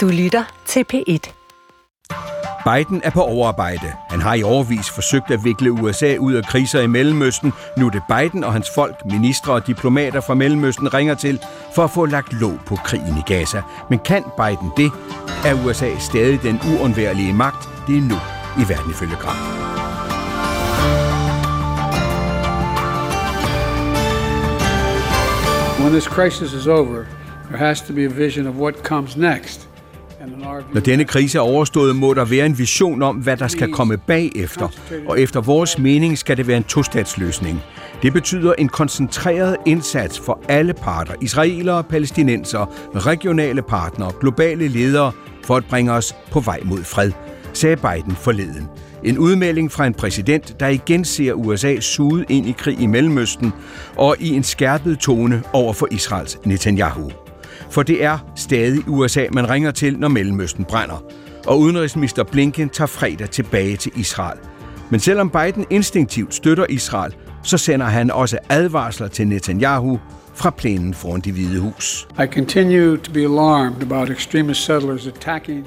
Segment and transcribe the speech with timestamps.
[0.00, 1.32] Du lytter til P1.
[2.64, 3.92] Biden er på overarbejde.
[4.10, 7.52] Han har i overvis forsøgt at vikle USA ud af kriser i Mellemøsten.
[7.78, 11.40] Nu er det Biden og hans folk, ministre og diplomater fra Mellemøsten ringer til
[11.74, 13.62] for at få lagt låg på krigen i Gaza.
[13.90, 14.90] Men kan Biden det?
[15.44, 17.68] Er USA stadig den uundværlige magt?
[17.86, 18.16] Det er nu
[18.62, 19.36] i verden ifølge Gram.
[25.80, 27.04] When this crisis is over,
[27.48, 29.69] there has to be a vision of what comes next.
[30.74, 33.96] Når denne krise er overstået, må der være en vision om, hvad der skal komme
[33.96, 34.68] bagefter.
[35.08, 37.60] Og efter vores mening skal det være en tostatsløsning.
[38.02, 45.12] Det betyder en koncentreret indsats for alle parter, israelere, palæstinenser, regionale partnere, globale ledere,
[45.44, 47.12] for at bringe os på vej mod fred,
[47.52, 48.68] sagde Biden forleden.
[49.04, 53.52] En udmelding fra en præsident, der igen ser USA suget ind i krig i Mellemøsten
[53.96, 57.10] og i en skærpet tone over for Israels Netanyahu.
[57.70, 61.04] For det er stadig USA, man ringer til, når Mellemøsten brænder.
[61.46, 64.38] Og udenrigsminister Blinken tager fredag tilbage til Israel.
[64.90, 70.00] Men selvom Biden instinktivt støtter Israel, så sender han også advarsler til Netanyahu
[70.34, 72.08] fra plænen foran det hvide hus.
[72.22, 75.66] I continue to be alarmed about extremist settlers attacking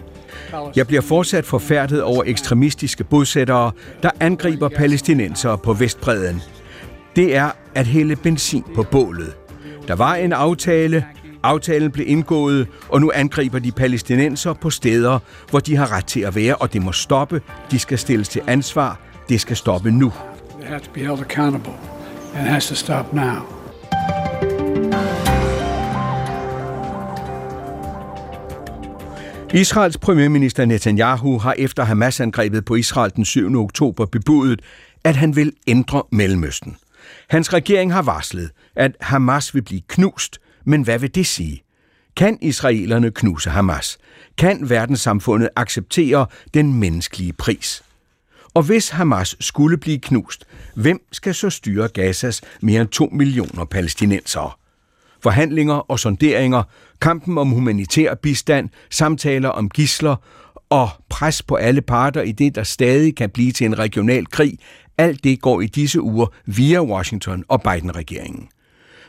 [0.76, 3.72] jeg bliver fortsat forfærdet over ekstremistiske bosættere,
[4.04, 6.42] der angriber palæstinensere på Vestbredden.
[7.16, 9.34] Det er at hælde benzin på bålet.
[9.88, 11.06] Der var en aftale,
[11.44, 16.20] aftalen blev indgået, og nu angriber de palæstinenser på steder, hvor de har ret til
[16.20, 17.42] at være, og det må stoppe.
[17.72, 19.00] De skal stilles til ansvar.
[19.30, 20.14] Det skal stoppe nu.
[20.60, 21.74] They have to be held accountable,
[22.36, 23.64] and has to stop now.
[29.54, 33.56] Israels premierminister Netanyahu har efter Hamas-angrebet på Israel den 7.
[33.56, 34.62] oktober bebudet,
[35.04, 36.78] at han vil ændre Mellemøsten.
[37.30, 41.64] Hans regering har varslet, at Hamas vil blive knust, men hvad vil det sige?
[42.16, 43.98] Kan israelerne knuse Hamas?
[44.38, 47.84] Kan verdenssamfundet acceptere den menneskelige pris?
[48.54, 50.46] Og hvis Hamas skulle blive knust,
[50.76, 54.52] hvem skal så styre Gazas mere end 2 millioner palæstinensere?
[55.24, 56.64] Forhandlinger og sonderinger,
[57.02, 60.16] kampen om humanitær bistand, samtaler om gisler
[60.70, 64.58] og pres på alle parter i det, der stadig kan blive til en regional krig,
[64.98, 68.50] alt det går i disse uger via Washington og Biden-regeringen.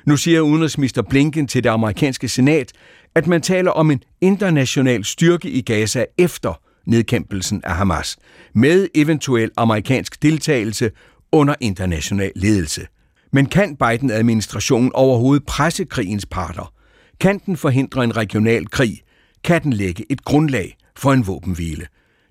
[0.07, 2.73] Nu siger udenrigsminister Blinken til det amerikanske senat,
[3.15, 8.17] at man taler om en international styrke i Gaza efter nedkæmpelsen af Hamas,
[8.55, 10.91] med eventuel amerikansk deltagelse
[11.33, 12.87] under international ledelse.
[13.33, 16.73] Men kan Biden-administrationen overhovedet presse krigens parter?
[17.21, 19.01] Kan den forhindre en regional krig?
[19.45, 21.87] Kan den lægge et grundlag for en våbenhvile?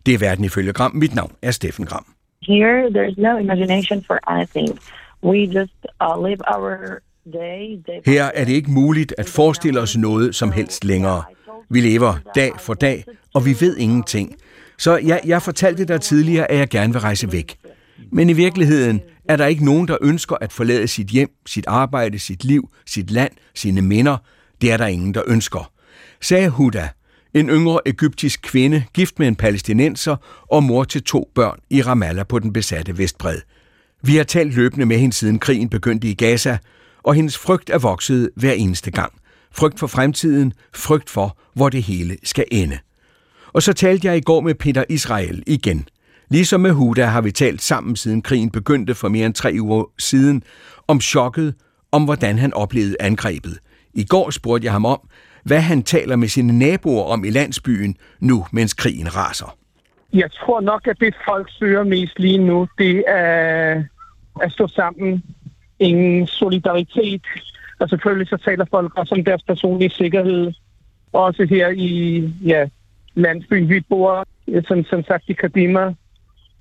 [0.06, 0.96] Det er verden ifølge Gram.
[0.96, 2.06] Mit navn er Steffen Gram.
[2.48, 4.80] Here, there's no imagination for anything.
[5.24, 7.02] We just uh, live our
[8.06, 11.24] her er det ikke muligt at forestille os noget som helst længere.
[11.70, 14.36] Vi lever dag for dag, og vi ved ingenting.
[14.78, 17.58] Så jeg, jeg fortalte dig tidligere, at jeg gerne vil rejse væk.
[18.12, 22.20] Men i virkeligheden er der ikke nogen, der ønsker at forlade sit hjem, sit arbejde,
[22.20, 24.18] sit liv, sit land, sine minder.
[24.62, 25.72] Det er der ingen, der ønsker.
[26.22, 26.90] Sagde Huda,
[27.34, 30.16] en yngre egyptisk kvinde, gift med en palæstinenser
[30.52, 33.40] og mor til to børn i Ramallah på den besatte Vestbred.
[34.02, 36.58] Vi har talt løbende med hende siden krigen begyndte i Gaza,
[37.04, 39.14] og hendes frygt er vokset hver eneste gang.
[39.52, 42.78] Frygt for fremtiden, frygt for, hvor det hele skal ende.
[43.54, 45.88] Og så talte jeg i går med Peter Israel igen.
[46.30, 49.84] Ligesom med Huda har vi talt sammen siden krigen begyndte for mere end tre uger
[49.98, 50.44] siden,
[50.88, 51.56] om chokket,
[51.92, 53.60] om hvordan han oplevede angrebet.
[53.94, 55.00] I går spurgte jeg ham om,
[55.44, 59.58] hvad han taler med sine naboer om i landsbyen nu, mens krigen raser.
[60.14, 63.84] Jeg tror nok, at det folk søger mest lige nu, det er
[64.42, 65.24] at stå sammen
[65.84, 67.26] ingen solidaritet.
[67.80, 70.52] Og selvfølgelig så taler folk også om deres personlige sikkerhed.
[71.14, 72.68] Også her i ja,
[73.16, 74.26] landsbyen, vi bor,
[74.68, 75.94] som, som sagt i Kadima,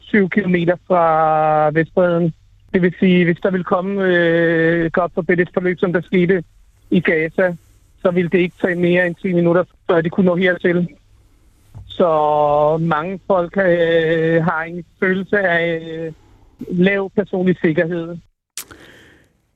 [0.00, 0.56] 7 km
[0.86, 2.34] fra Vestbreden.
[2.72, 6.44] Det vil sige, hvis der vil komme øh, godt for et forløb, som der skete
[6.90, 7.56] i Gaza,
[8.02, 10.88] så ville det ikke tage mere end 10 minutter, før de kunne nå hertil.
[11.86, 16.12] Så mange folk øh, har en følelse af øh,
[16.70, 18.16] lav personlig sikkerhed.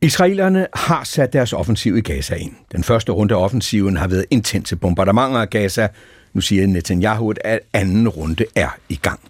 [0.06, 2.52] Israelerne har sat deres offensiv i Gaza ind.
[2.72, 5.88] Den første runde af offensiven har været intense bombardementer af Gaza.
[6.32, 9.20] Nu siger Netanyahu, at anden runde er i gang.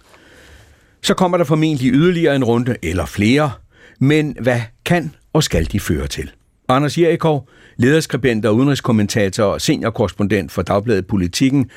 [1.02, 3.52] Så kommer der formentlig yderligere en runde eller flere.
[4.00, 6.30] Men hvad kan og skal de føre til?
[6.68, 11.70] Anders Jerikov, lederskribent og udenrigskommentator og seniorkorrespondent for Dagbladet Politikken.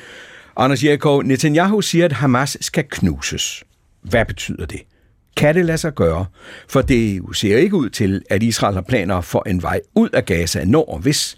[0.56, 3.64] Anders Jerikov, Netanyahu siger, at Hamas skal knuses.
[4.02, 4.80] Hvad betyder det?
[5.40, 6.24] Kan det lade sig gøre?
[6.68, 10.24] For det ser ikke ud til, at Israel har planer for en vej ud af
[10.24, 11.36] Gaza, når hvis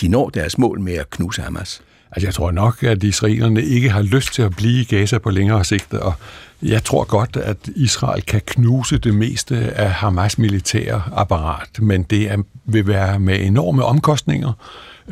[0.00, 1.82] de når deres mål med at knuse Hamas.
[2.12, 5.30] Altså, jeg tror nok, at israelerne ikke har lyst til at blive i Gaza på
[5.30, 6.12] længere sigt, og
[6.62, 12.30] jeg tror godt, at Israel kan knuse det meste af Hamas militære apparat, men det
[12.30, 14.52] er, vil være med enorme omkostninger,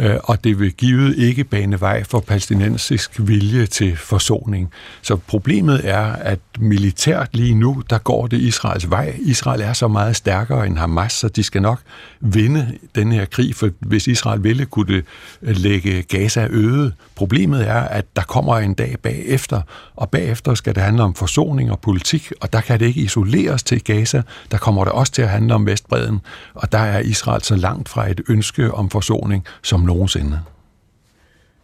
[0.00, 4.70] Øh, og det vil givet ikke bane vej for palæstinensisk vilje til forsoning.
[5.02, 9.17] Så problemet er, at militært lige nu, der går det Israels vej.
[9.20, 11.81] Israel er så meget stærkere end Hamas, så de skal nok
[12.20, 15.05] vinde den her krig, for hvis Israel ville, kunne det
[15.41, 16.93] lægge Gaza øde.
[17.14, 19.62] Problemet er, at der kommer en dag bagefter,
[19.96, 23.62] og bagefter skal det handle om forsoning og politik, og der kan det ikke isoleres
[23.62, 24.23] til Gaza.
[24.50, 26.20] Der kommer det også til at handle om Vestbreden,
[26.55, 30.41] og der er Israel så langt fra et ønske om forsoning, som nogensinde.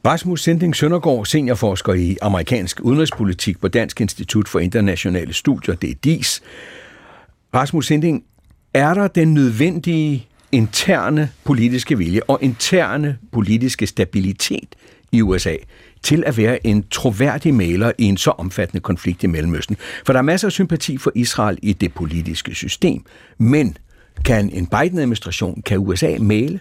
[0.06, 5.94] Rasmus Sending Søndergaard, seniorforsker i amerikansk udenrigspolitik på Dansk Institut for Internationale Studier, det er
[6.04, 6.42] DIS.
[7.54, 8.24] Rasmus Sending,
[8.74, 14.74] er der den nødvendige interne politiske vilje og interne politiske stabilitet
[15.12, 15.56] i USA
[16.02, 19.76] til at være en troværdig maler i en så omfattende konflikt i Mellemøsten?
[20.06, 23.04] For der er masser af sympati for Israel i det politiske system,
[23.38, 23.76] men
[24.24, 26.60] kan en Biden-administration, kan USA male?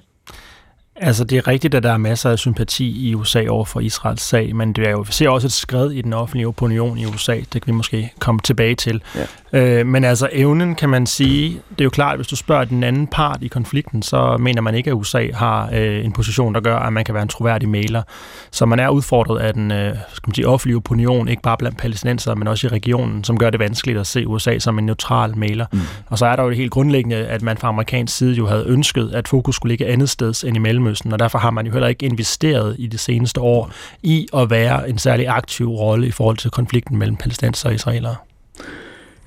[0.97, 4.21] Altså, det er rigtigt, at der er masser af sympati i USA over for Israels
[4.21, 7.05] sag, men det er jo, vi ser også et skred i den offentlige opinion i
[7.05, 7.35] USA.
[7.35, 9.01] Det kan vi måske komme tilbage til.
[9.15, 9.79] Ja.
[9.79, 12.63] Øh, men altså, evnen kan man sige, det er jo klart, at hvis du spørger
[12.63, 16.53] den anden part i konflikten, så mener man ikke, at USA har øh, en position,
[16.53, 18.03] der gør, at man kan være en troværdig maler.
[18.51, 21.77] Så man er udfordret af den øh, skal man sige, offentlige opinion, ikke bare blandt
[21.77, 25.37] palæstinenser, men også i regionen, som gør det vanskeligt at se USA som en neutral
[25.37, 25.65] maler.
[25.71, 25.79] Mm.
[26.07, 28.63] Og så er der jo det helt grundlæggende, at man fra amerikansk side jo havde
[28.67, 31.71] ønsket, at fokus skulle ligge andet sted end i Mellemøsten, og derfor har man jo
[31.71, 33.71] heller ikke investeret i de seneste år
[34.03, 38.15] i at være en særlig aktiv rolle i forhold til konflikten mellem palæstinenser og israelere.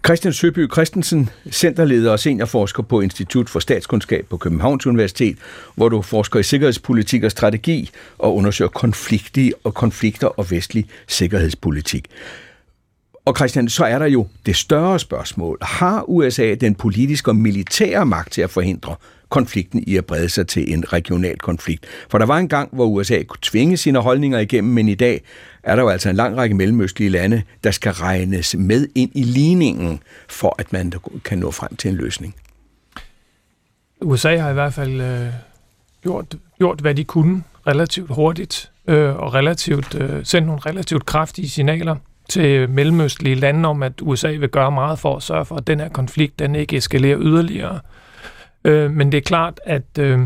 [0.07, 5.39] Christian Søby Christensen, centerleder og seniorforsker på Institut for Statskundskab på Københavns Universitet,
[5.75, 12.07] hvor du forsker i sikkerhedspolitik og strategi og undersøger konflikter og konflikter og vestlig sikkerhedspolitik.
[13.25, 15.59] Og Christian, så er der jo det større spørgsmål.
[15.63, 18.95] Har USA den politiske og militære magt til at forhindre
[19.29, 21.87] konflikten i at brede sig til en regional konflikt.
[22.11, 25.23] For der var en gang, hvor USA kunne tvinge sine holdninger igennem, men i dag
[25.63, 29.23] er der jo altså en lang række mellemøstlige lande, der skal regnes med ind i
[29.23, 30.93] ligningen, for at man
[31.25, 32.35] kan nå frem til en løsning.
[34.01, 35.27] USA har i hvert fald øh,
[36.03, 41.49] gjort, gjort, hvad de kunne relativt hurtigt, øh, og relativt, øh, sendt nogle relativt kraftige
[41.49, 41.97] signaler
[42.29, 45.81] til mellemøstlige lande om, at USA vil gøre meget for at sørge for, at den
[45.81, 47.81] her konflikt den ikke eskalerer yderligere.
[48.65, 50.21] Øh, men det er klart, at, øh,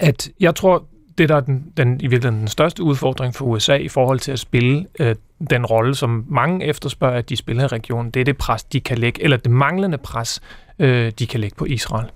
[0.00, 0.84] at jeg tror,
[1.18, 4.32] det der er den, den, i virkeligheden den største udfordring for USA i forhold til
[4.32, 5.14] at spille øh,
[5.50, 8.80] den rolle, som mange efterspørger, at de spiller i regionen, det er det pres, de
[8.80, 10.40] kan lægge, eller det manglende pres,
[10.78, 12.10] øh, de kan lægge på Israel.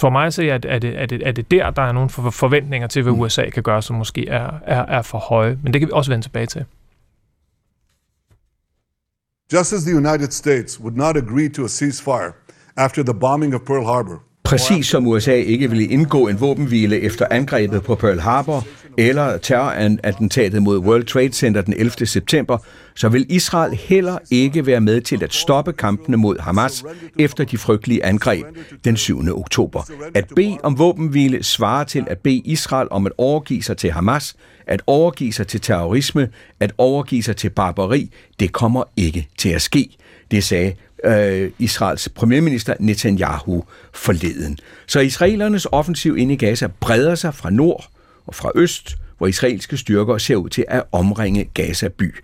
[0.00, 2.10] For mig at se, at, er, det, er, det, er det der, der er nogle
[2.10, 3.20] forventninger til, hvad mm.
[3.20, 5.58] USA kan gøre, som måske er, er, er for høje.
[5.62, 6.64] Men det kan vi også vende tilbage til.
[9.52, 12.32] Just as the United States would not agree to a ceasefire
[12.76, 17.26] after the bombing of Pearl Harbor, Præcis som USA ikke ville indgå en våbenhvile efter
[17.30, 18.66] angrebet på Pearl Harbor
[18.98, 22.06] eller terrorattentatet mod World Trade Center den 11.
[22.06, 22.58] september,
[22.94, 26.84] så vil Israel heller ikke være med til at stoppe kampene mod Hamas
[27.18, 28.46] efter de frygtelige angreb
[28.84, 29.20] den 7.
[29.38, 29.90] oktober.
[30.14, 34.36] At bede om våbenhvile svarer til at bede Israel om at overgive sig til Hamas,
[34.66, 36.28] at overgive sig til terrorisme,
[36.60, 38.10] at overgive sig til barbari.
[38.40, 39.96] Det kommer ikke til at ske.
[40.30, 44.58] Det sagde øh, Israels premierminister Netanyahu forleden.
[44.86, 47.88] Så israelernes offensiv ind i Gaza breder sig fra nord
[48.26, 52.14] og fra øst, hvor israelske styrker ser ud til at omringe Gaza by.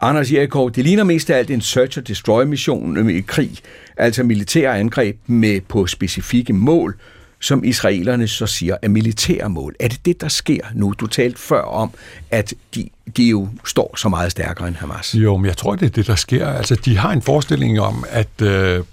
[0.00, 3.58] Anders Jerikov, det ligner mest af alt en search and destroy mission i krig,
[3.96, 6.96] altså militære angreb med på specifikke mål,
[7.40, 9.74] som israelerne så siger er militære mål.
[9.80, 10.94] Er det det, der sker nu?
[11.00, 11.90] Du talte før om,
[12.30, 15.14] at de, de jo står så meget stærkere end Hamas.
[15.14, 16.48] Jo, men jeg tror, det er det, der sker.
[16.48, 18.84] Altså, de har en forestilling om, at øh,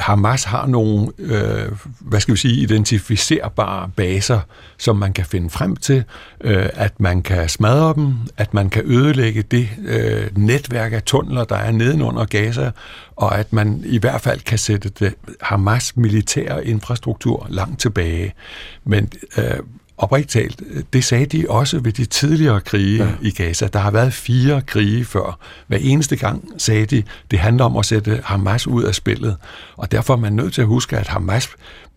[0.00, 4.40] Hamas har nogle, øh, hvad skal vi sige, identificerbare baser,
[4.78, 6.04] som man kan finde frem til,
[6.40, 11.44] øh, at man kan smadre dem, at man kan ødelægge det øh, netværk af tunneler,
[11.44, 12.70] der er nedenunder Gaza,
[13.16, 18.34] og at man i hvert fald kan sætte det Hamas militære infrastruktur langt tilbage.
[18.84, 19.08] Men
[19.38, 19.58] øh,
[19.98, 23.10] oprigtigt talt, det sagde de også ved de tidligere krige ja.
[23.22, 23.66] i Gaza.
[23.66, 25.38] Der har været fire krige før.
[25.66, 29.36] Hver eneste gang sagde de, det handler om at sætte Hamas ud af spillet.
[29.76, 31.48] Og derfor er man nødt til at huske, at Hamas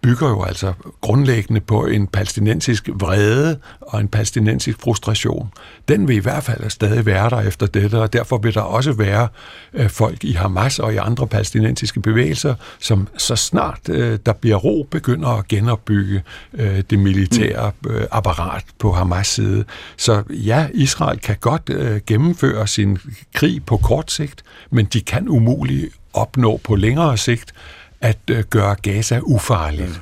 [0.02, 5.52] bygger jo altså grundlæggende på en palæstinensisk vrede og en palæstinensisk frustration.
[5.88, 8.92] Den vil i hvert fald stadig være der efter dette, og derfor vil der også
[8.92, 9.28] være
[9.74, 14.56] øh, folk i Hamas og i andre palæstinensiske bevægelser, som så snart øh, der bliver
[14.56, 16.24] ro, begynder at genopbygge
[16.54, 19.66] øh, det militære øh, apparat på Hamas side.
[19.98, 23.00] Så ja, Israel kan godt øh, gennemføre sin
[23.36, 27.54] krig på kort sigt, men de kan umuligt opnå på længere sigt
[28.02, 30.02] at øh, gøre Gaza ufarligt.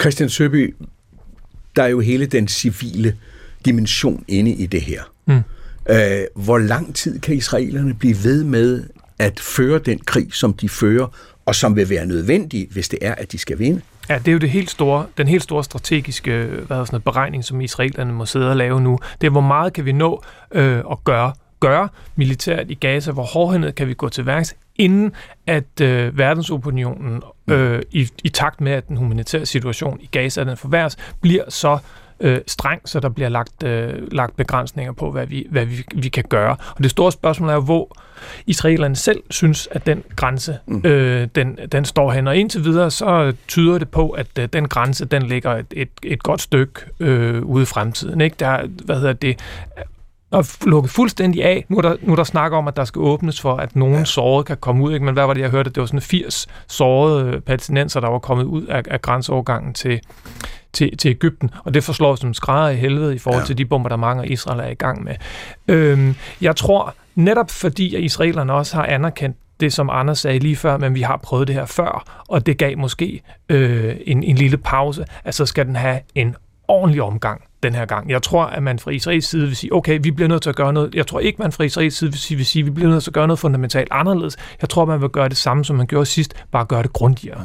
[0.00, 0.74] Christian Søby,
[1.76, 3.16] der er jo hele den civile
[3.64, 5.02] dimension inde i det her.
[5.26, 5.42] Mm.
[5.88, 8.84] Øh, hvor lang tid kan israelerne blive ved med
[9.18, 11.06] at føre den krig, som de fører,
[11.46, 13.80] og som vil være nødvendig, hvis det er, at de skal vinde?
[14.08, 17.44] Ja, det er jo det helt store, den helt store strategiske hvad sådan noget, beregning,
[17.44, 18.98] som israelerne må sidde og lave nu.
[19.20, 20.22] Det er, hvor meget kan vi nå
[20.52, 21.32] øh, at gøre
[21.66, 25.12] gøre militært i Gaza, hvor hårdhændet kan vi gå til værks, inden
[25.46, 30.56] at øh, verdensopinionen, øh, i, i takt med, at den humanitære situation i Gaza den
[30.56, 31.78] forværres, bliver så
[32.20, 36.08] øh, streng, så der bliver lagt, øh, lagt begrænsninger på, hvad, vi, hvad vi, vi
[36.08, 36.56] kan gøre.
[36.76, 37.96] Og det store spørgsmål er, hvor
[38.46, 40.82] israelerne selv synes, at den grænse, mm.
[40.84, 42.28] øh, den, den står hen.
[42.28, 45.90] Og indtil videre, så tyder det på, at øh, den grænse, den ligger et, et,
[46.02, 48.20] et godt stykke øh, ude i fremtiden.
[48.20, 48.36] Ikke?
[48.38, 49.38] Der, hvad hedder det,
[50.34, 51.64] at lukke fuldstændig af.
[51.68, 53.98] Nu er, der, nu er der snak om, at der skal åbnes for, at nogen
[53.98, 54.04] ja.
[54.04, 54.92] sårede kan komme ud.
[54.92, 55.04] Ikke?
[55.04, 55.70] Men hvad var det, jeg hørte?
[55.70, 60.00] Det var sådan 80 sårede palæstinenser, der var kommet ud af, af grænseovergangen til,
[60.72, 61.50] til, til Ægypten.
[61.64, 63.46] Og det forslår som skrædder i helvede i forhold ja.
[63.46, 65.14] til de bombardementer, Israel er i gang med.
[65.68, 70.56] Øhm, jeg tror, netop fordi at israelerne også har anerkendt det, som Anders sagde lige
[70.56, 74.36] før, men vi har prøvet det her før, og det gav måske øh, en, en
[74.36, 76.36] lille pause, at så skal den have en
[76.68, 78.10] ordentlig omgang den her gang.
[78.10, 80.56] Jeg tror, at man fra Israels side vil sige, okay, vi bliver nødt til at
[80.56, 80.94] gøre noget.
[80.94, 83.10] Jeg tror ikke, man fra Israels side vil sige, vil sige vi bliver nødt til
[83.10, 84.36] at gøre noget fundamentalt anderledes.
[84.60, 87.40] Jeg tror, man vil gøre det samme, som man gjorde sidst, bare gøre det grundigere.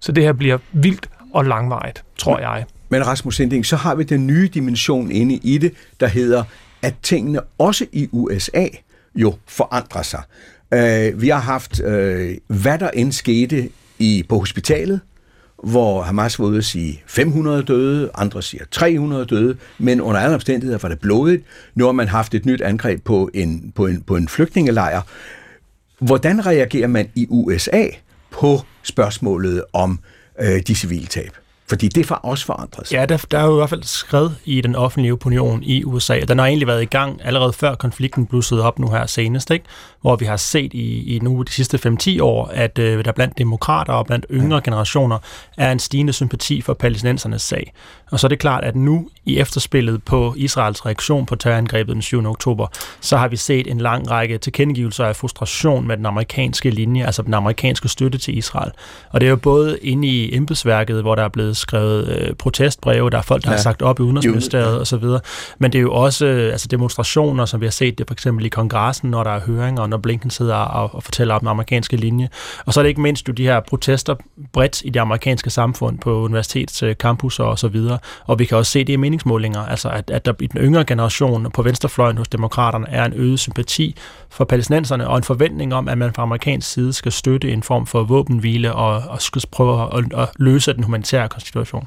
[0.00, 2.64] Så det her bliver vildt og langvarigt, tror jeg.
[2.88, 6.44] Men Rasmus Sinding, så har vi den nye dimension inde i det, der hedder,
[6.82, 8.66] at tingene også i USA
[9.14, 10.22] jo forandrer sig.
[10.72, 11.86] Uh, vi har haft, uh,
[12.46, 15.00] hvad der end skete i, på hospitalet,
[15.62, 20.34] hvor Hamas var ude at sige 500 døde, andre siger 300 døde, men under alle
[20.34, 21.44] omstændigheder var det blodigt.
[21.74, 25.02] Nu har man haft et nyt angreb på en, på en, på en flygtningelejr.
[25.98, 27.86] Hvordan reagerer man i USA
[28.30, 30.00] på spørgsmålet om
[30.40, 31.41] øh, de civile tab?
[31.72, 32.94] Fordi det har også forandret sig.
[32.94, 36.20] Ja, der, der er jo i hvert fald skrevet i den offentlige opinion i USA.
[36.20, 39.64] Den har egentlig været i gang allerede før konflikten blussede op nu her senest, ikke?
[40.00, 43.38] hvor vi har set i, i nu de sidste 5-10 år, at øh, der blandt
[43.38, 45.18] demokrater og blandt yngre generationer
[45.56, 47.72] er en stigende sympati for palæstinensernes sag.
[48.10, 52.02] Og så er det klart, at nu i efterspillet på Israels reaktion på terrorangrebet den
[52.02, 52.26] 7.
[52.26, 52.66] oktober,
[53.00, 57.22] så har vi set en lang række tilkendegivelser af frustration med den amerikanske linje, altså
[57.22, 58.70] den amerikanske støtte til Israel.
[59.10, 63.10] Og det er jo både inde i embedsværket, hvor der er blevet skrevet øh, protestbreve,
[63.10, 63.56] der er folk, der ja.
[63.56, 65.04] har sagt op i Udenrigsministeriet osv.,
[65.58, 68.46] men det er jo også øh, altså demonstrationer, som vi har set det for eksempel
[68.46, 71.96] i kongressen, når der er høringer, når Blinken sidder og, og fortæller om den amerikanske
[71.96, 72.28] linje.
[72.66, 74.14] Og så er det ikke mindst jo de her protester
[74.52, 77.98] bredt i det amerikanske samfund på universitets campus og så videre.
[78.26, 80.84] Og vi kan også se det i meningsmålinger, altså at, at der i den yngre
[80.84, 83.96] generation på venstrefløjen hos demokraterne er en øget sympati
[84.30, 87.86] for palæstinenserne og en forventning om, at man fra amerikansk side skal støtte en form
[87.86, 91.86] for våbenhvile og, og skal prøve at, at løse den humanitære situation.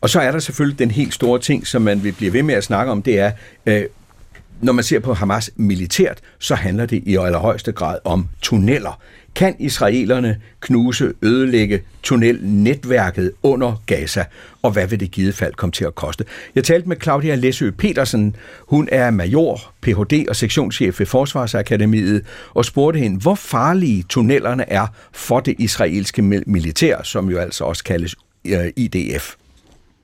[0.00, 2.54] Og så er der selvfølgelig den helt store ting, som man vil blive ved med
[2.54, 3.32] at snakke om, det er,
[3.66, 3.84] øh,
[4.60, 9.00] når man ser på Hamas militært, så handler det i allerhøjeste grad om tunneller.
[9.34, 14.24] Kan israelerne knuse, ødelægge tunnelnetværket under Gaza,
[14.62, 16.24] og hvad vil det givet fald komme til at koste?
[16.54, 18.36] Jeg talte med Claudia Læsø Petersen.
[18.68, 20.26] Hun er major, Ph.D.
[20.28, 22.24] og sektionschef ved Forsvarsakademiet,
[22.54, 27.84] og spurgte hende, hvor farlige tunnellerne er for det israelske militær, som jo altså også
[27.84, 29.34] kaldes øh, IDF.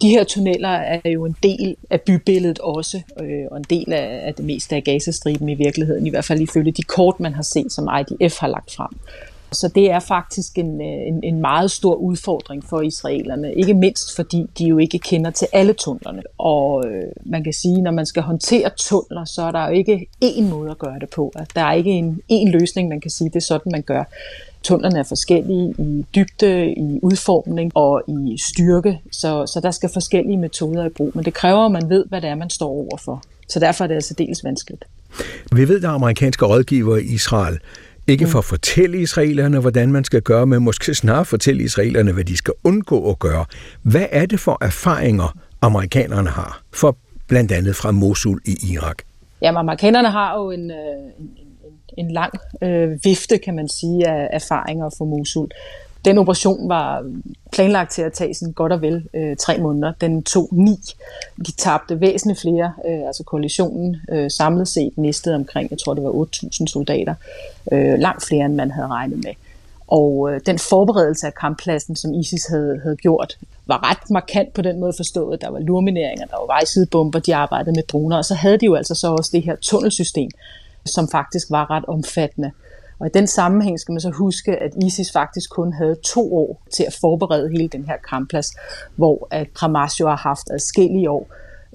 [0.02, 4.20] De her tunneller er jo en del af bybilledet også, øh, og en del af,
[4.26, 7.42] af det meste af Gazastriben i virkeligheden, i hvert fald ifølge de kort, man har
[7.42, 8.90] set, som IDF har lagt frem.
[9.52, 14.16] Så det er faktisk en, øh, en, en meget stor udfordring for israelerne, ikke mindst
[14.16, 16.22] fordi de jo ikke kender til alle tunnelerne.
[16.38, 20.08] Og øh, man kan sige, når man skal håndtere tunneler, så er der jo ikke
[20.24, 21.32] én måde at gøre det på.
[21.54, 24.04] Der er ikke en én løsning, man kan sige, det er sådan, man gør.
[24.62, 30.36] Tunnelerne er forskellige i dybde, i udformning og i styrke, så, så der skal forskellige
[30.36, 31.12] metoder i brug.
[31.14, 33.22] Men det kræver, at man ved, hvad det er, man står overfor.
[33.48, 34.84] Så derfor er det altså dels vanskeligt.
[35.52, 37.58] Vi ved, at der er amerikanske rådgivere i Israel,
[38.06, 42.24] ikke for at fortælle israelerne, hvordan man skal gøre, men måske snarere fortælle israelerne, hvad
[42.24, 43.44] de skal undgå at gøre.
[43.82, 46.96] Hvad er det for erfaringer, amerikanerne har, for
[47.28, 48.96] blandt andet fra Mosul i Irak?
[49.42, 50.70] Jamen, amerikanerne har jo en, en,
[51.98, 55.48] en lang øh, vifte, kan man sige, af erfaringer fra Mosul.
[56.04, 57.04] Den operation var
[57.52, 59.92] planlagt til at tage sådan godt og vel øh, tre måneder.
[60.00, 60.76] Den tog ni.
[61.46, 66.04] De tabte væsentligt flere, øh, altså koalitionen øh, samlet set mistede omkring, jeg tror det
[66.04, 67.14] var 8.000 soldater.
[67.72, 69.32] Øh, langt flere, end man havde regnet med.
[69.88, 74.62] Og øh, den forberedelse af kamppladsen, som ISIS havde, havde gjort, var ret markant på
[74.62, 75.40] den måde forstået.
[75.40, 78.74] Der var lurmineringer, der var vejsidebomber, de arbejdede med droner, og så havde de jo
[78.74, 80.30] altså så også det her tunnelsystem,
[80.88, 82.50] som faktisk var ret omfattende.
[82.98, 86.62] Og i den sammenhæng skal man så huske, at ISIS faktisk kun havde to år
[86.72, 88.46] til at forberede hele den her kampplads,
[88.96, 91.30] hvor at Hamas jo har haft adskillige år.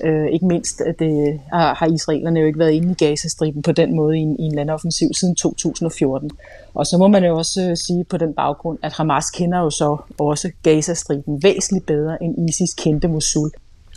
[0.05, 3.95] Øh, ikke mindst at det, har, israelerne jo ikke været inde i Gazastriben på den
[3.95, 6.31] måde i en, i en landoffensiv siden 2014.
[6.73, 9.69] Og så må man jo også øh, sige på den baggrund, at Hamas kender jo
[9.69, 13.51] så også Gazastriben væsentligt bedre end ISIS kendte Mosul.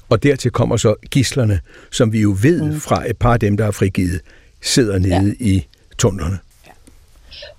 [0.09, 1.61] Og dertil kommer så gislerne,
[1.93, 2.81] som vi jo ved mm.
[2.81, 4.21] fra et par af dem, der er frigivet,
[4.63, 5.45] sidder nede ja.
[5.47, 6.39] i tunnelerne.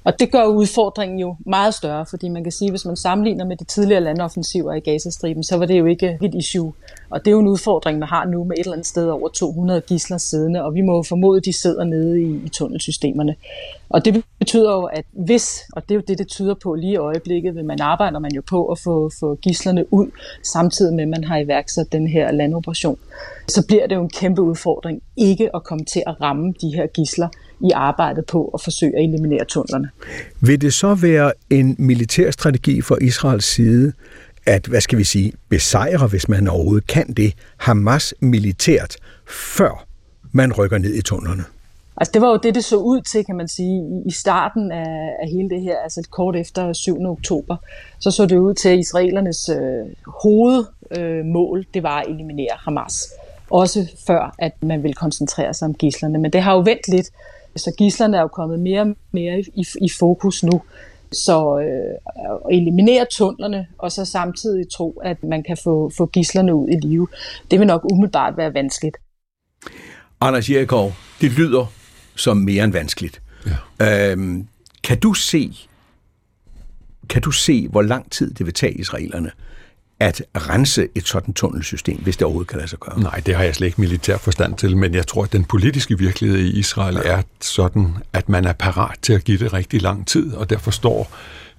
[0.03, 3.45] Og det gør udfordringen jo meget større, fordi man kan sige, at hvis man sammenligner
[3.45, 6.73] med de tidligere landoffensiver i Gazastriben, så var det jo ikke et issue.
[7.09, 9.29] Og det er jo en udfordring, man har nu med et eller andet sted over
[9.29, 13.35] 200 gisler siddende, og vi må jo formode, at de sidder nede i, i tunnelsystemerne.
[13.89, 16.93] Og det betyder jo, at hvis, og det er jo det, det tyder på lige
[16.93, 20.07] i øjeblikket, vil man arbejder man jo på at få, få gislerne ud,
[20.43, 22.97] samtidig med, at man har iværksat den her landoperation.
[23.47, 26.87] Så bliver det jo en kæmpe udfordring ikke at komme til at ramme de her
[26.87, 27.27] gisler
[27.61, 29.89] i arbejdet på at forsøge at eliminere tunnelerne.
[30.41, 33.93] Vil det så være en militær strategi fra Israels side,
[34.45, 38.95] at, hvad skal vi sige, besejre, hvis man overhovedet kan det, Hamas militært,
[39.29, 39.85] før
[40.31, 41.43] man rykker ned i tunnelerne?
[41.97, 45.15] Altså det var jo det, det så ud til, kan man sige, i starten af,
[45.21, 47.05] af hele det her, altså kort efter 7.
[47.05, 47.55] oktober,
[47.99, 49.85] så så det ud til, at israelernes øh,
[50.21, 53.13] hovedmål, øh, det var at eliminere Hamas.
[53.49, 56.19] Også før, at man ville koncentrere sig om gislerne.
[56.19, 57.09] Men det har jo vendt lidt,
[57.59, 60.61] så gislerne er jo kommet mere og mere i, i fokus nu.
[61.11, 66.67] Så øh, eliminere tunnelerne, og så samtidig tro, at man kan få, få gislerne ud
[66.67, 67.07] i live,
[67.51, 68.97] det vil nok umiddelbart være vanskeligt.
[70.21, 71.65] Anders Jerikov, det lyder
[72.15, 73.21] som mere end vanskeligt.
[73.79, 74.11] Ja.
[74.11, 74.47] Øhm,
[74.83, 75.53] kan du se,
[77.09, 79.31] kan du se, hvor lang tid det vil tage israelerne
[79.99, 82.99] at rense et sådan tunnelsystem, hvis det overhovedet kan lade sig gøre?
[82.99, 85.97] Nej, det har jeg slet ikke militær forstand til, men jeg tror, at den politiske
[85.97, 87.11] virkelighed i Israel ja.
[87.11, 90.71] er sådan, at man er parat til at give det rigtig lang tid, og derfor
[90.71, 91.11] står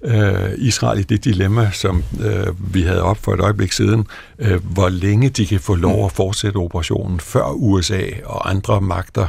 [0.03, 4.07] øh, Israel i det dilemma, som øh, vi havde op for et øjeblik siden,
[4.39, 9.27] øh, hvor længe de kan få lov at fortsætte operationen, før USA og andre magter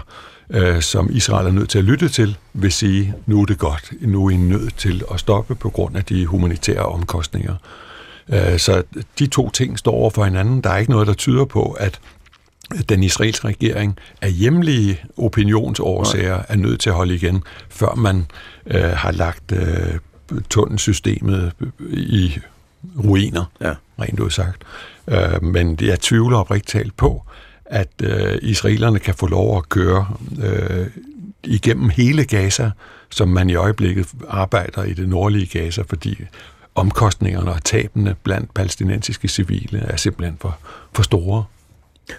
[0.51, 3.93] øh, som Israel er nødt til at lytte til, vil sige, nu er det godt,
[4.01, 7.55] nu er I nødt til at stoppe på grund af de humanitære omkostninger.
[8.33, 8.83] Øh, så
[9.19, 10.61] de to ting står over for hinanden.
[10.61, 12.01] Der er ikke noget, der tyder på, at
[12.89, 18.27] den israelske regering af hjemlige opinionsårsager er nødt til at holde igen, før man
[18.67, 19.99] øh, har lagt øh,
[20.51, 21.53] tunnelsystemet
[21.91, 22.39] i
[23.05, 23.75] ruiner, ja.
[24.01, 24.63] rent udsagt.
[25.09, 27.23] Øh, men jeg tvivler oprigtigt talt på,
[27.65, 30.09] at øh, israelerne kan få lov at køre
[30.43, 30.87] øh,
[31.45, 32.71] igennem hele Gaza,
[33.11, 36.19] som man i øjeblikket arbejder i det nordlige Gaza, fordi
[36.81, 40.59] omkostningerne og tabene blandt palæstinensiske civile er simpelthen for,
[40.93, 41.45] for store.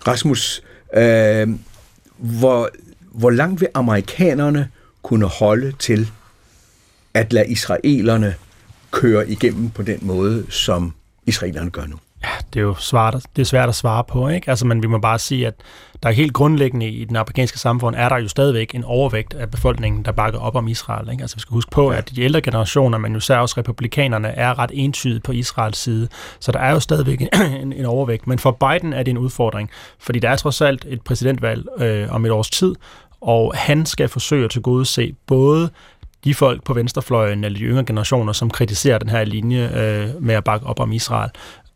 [0.07, 0.61] Rasmus,
[0.93, 1.49] øh,
[2.17, 2.69] hvor,
[3.11, 4.69] hvor langt vil amerikanerne
[5.01, 6.11] kunne holde til
[7.13, 8.35] at lade israelerne
[8.91, 10.93] køre igennem på den måde, som
[11.25, 11.95] israelerne gør nu?
[12.23, 14.49] Ja, det er jo svært, det er svært at svare på, ikke?
[14.49, 15.53] Altså, men vi må bare sige, at
[16.03, 19.51] der er helt grundlæggende i den amerikanske samfund, er der jo stadigvæk en overvægt af
[19.51, 21.09] befolkningen, der bakker op om Israel.
[21.11, 21.21] Ikke?
[21.21, 21.97] Altså, vi skal huske på, ja.
[21.97, 26.07] at de ældre generationer, men jo især også republikanerne, er ret entydigt på Israels side.
[26.39, 28.27] Så der er jo stadigvæk en, en overvægt.
[28.27, 32.13] Men for Biden er det en udfordring, fordi der er trods alt et præsidentvalg øh,
[32.13, 32.75] om et års tid,
[33.21, 35.69] og han skal forsøge at tilgodese både
[36.23, 40.35] de folk på venstrefløjen eller de yngre generationer, som kritiserer den her linje øh, med
[40.35, 41.29] at bakke op om Israel,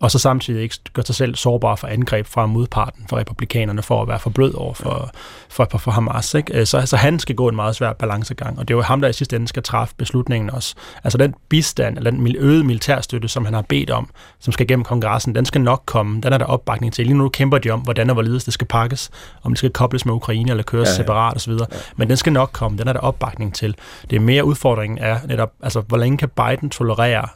[0.05, 4.01] og så samtidig ikke gør sig selv sårbar for angreb fra modparten, for republikanerne, for
[4.01, 5.11] at være for blød over for,
[5.49, 6.33] for, for, for Hamas.
[6.33, 6.65] Ikke?
[6.65, 9.07] Så, så han skal gå en meget svær balancegang, og det er jo ham, der
[9.07, 10.75] i sidste ende skal træffe beslutningen også.
[11.03, 14.83] Altså den bistand, eller den øgede militærstøtte, som han har bedt om, som skal gennem
[14.83, 16.21] kongressen, den skal nok komme.
[16.21, 17.05] Den er der opbakning til.
[17.05, 19.11] Lige nu kæmper de om, hvordan og hvorledes det skal pakkes,
[19.43, 20.95] om det skal kobles med Ukraine eller køres ja, ja.
[20.95, 21.51] separat osv.
[21.51, 21.65] Ja.
[21.95, 22.77] Men den skal nok komme.
[22.77, 23.75] Den er der opbakning til.
[24.09, 27.27] Det er mere udfordringen er netop, altså hvor længe kan Biden tolerere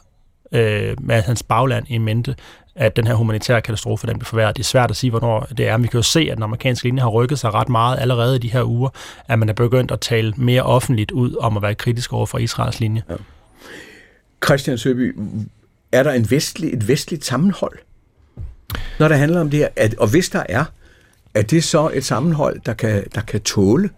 [0.52, 2.34] øh, med hans bagland i mente,
[2.74, 4.56] at den her humanitære katastrofe den bliver forværret.
[4.56, 5.76] Det er svært at sige, hvornår det er.
[5.76, 8.36] Men vi kan jo se, at den amerikanske linje har rykket sig ret meget allerede
[8.36, 8.88] i de her uger,
[9.28, 12.38] at man er begyndt at tale mere offentligt ud om at være kritisk over for
[12.38, 13.02] Israels linje.
[13.10, 13.14] Ja.
[14.44, 15.18] Christian Søby,
[15.92, 17.78] er der en vestlig, et vestligt sammenhold,
[18.98, 19.68] når det handler om det her?
[19.76, 20.64] At, og hvis der er,
[21.34, 23.90] er det så et sammenhold, der kan, der kan tåle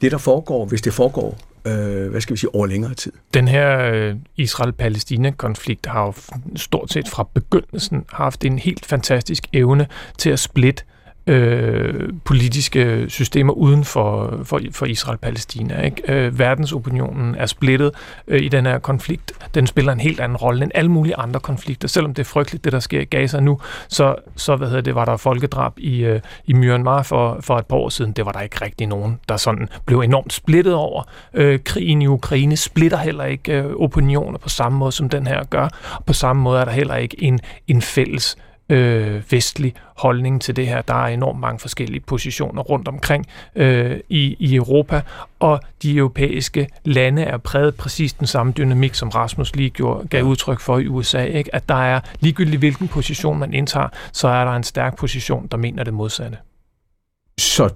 [0.00, 3.12] det, der foregår, hvis det foregår øh, hvad skal vi sige, over længere tid.
[3.34, 6.12] Den her øh, Israel-Palæstina-konflikt har jo
[6.56, 9.86] stort set fra begyndelsen haft en helt fantastisk evne
[10.18, 15.82] til at splitte øh, Øh, politiske systemer uden for, for, for Israel-Palæstina.
[15.84, 16.12] Ikke?
[16.12, 17.92] Øh, verdensopinionen er splittet
[18.28, 19.32] øh, i den her konflikt.
[19.54, 21.88] Den spiller en helt anden rolle end alle mulige andre konflikter.
[21.88, 24.94] Selvom det er frygteligt, det der sker i Gaza nu, så, så hvad hedder det,
[24.94, 28.12] var der folkedrab i, øh, i Myanmar for, for et par år siden.
[28.12, 31.02] Det var der ikke rigtig nogen, der sådan blev enormt splittet over.
[31.34, 35.44] Øh, krigen i Ukraine splitter heller ikke øh, opinioner på samme måde, som den her
[35.44, 35.68] gør.
[35.96, 38.49] Og på samme måde er der heller ikke en, en fælles øh,
[39.30, 40.82] vestlig holdning til det her.
[40.82, 45.02] Der er enormt mange forskellige positioner rundt omkring øh, i, i Europa,
[45.38, 50.22] og de europæiske lande er præget præcis den samme dynamik, som Rasmus lige gjorde, gav
[50.22, 51.24] udtryk for i USA.
[51.24, 51.54] Ikke?
[51.54, 55.56] At der er ligegyldigt hvilken position man indtager, så er der en stærk position, der
[55.56, 56.38] mener det modsatte.
[57.38, 57.70] Så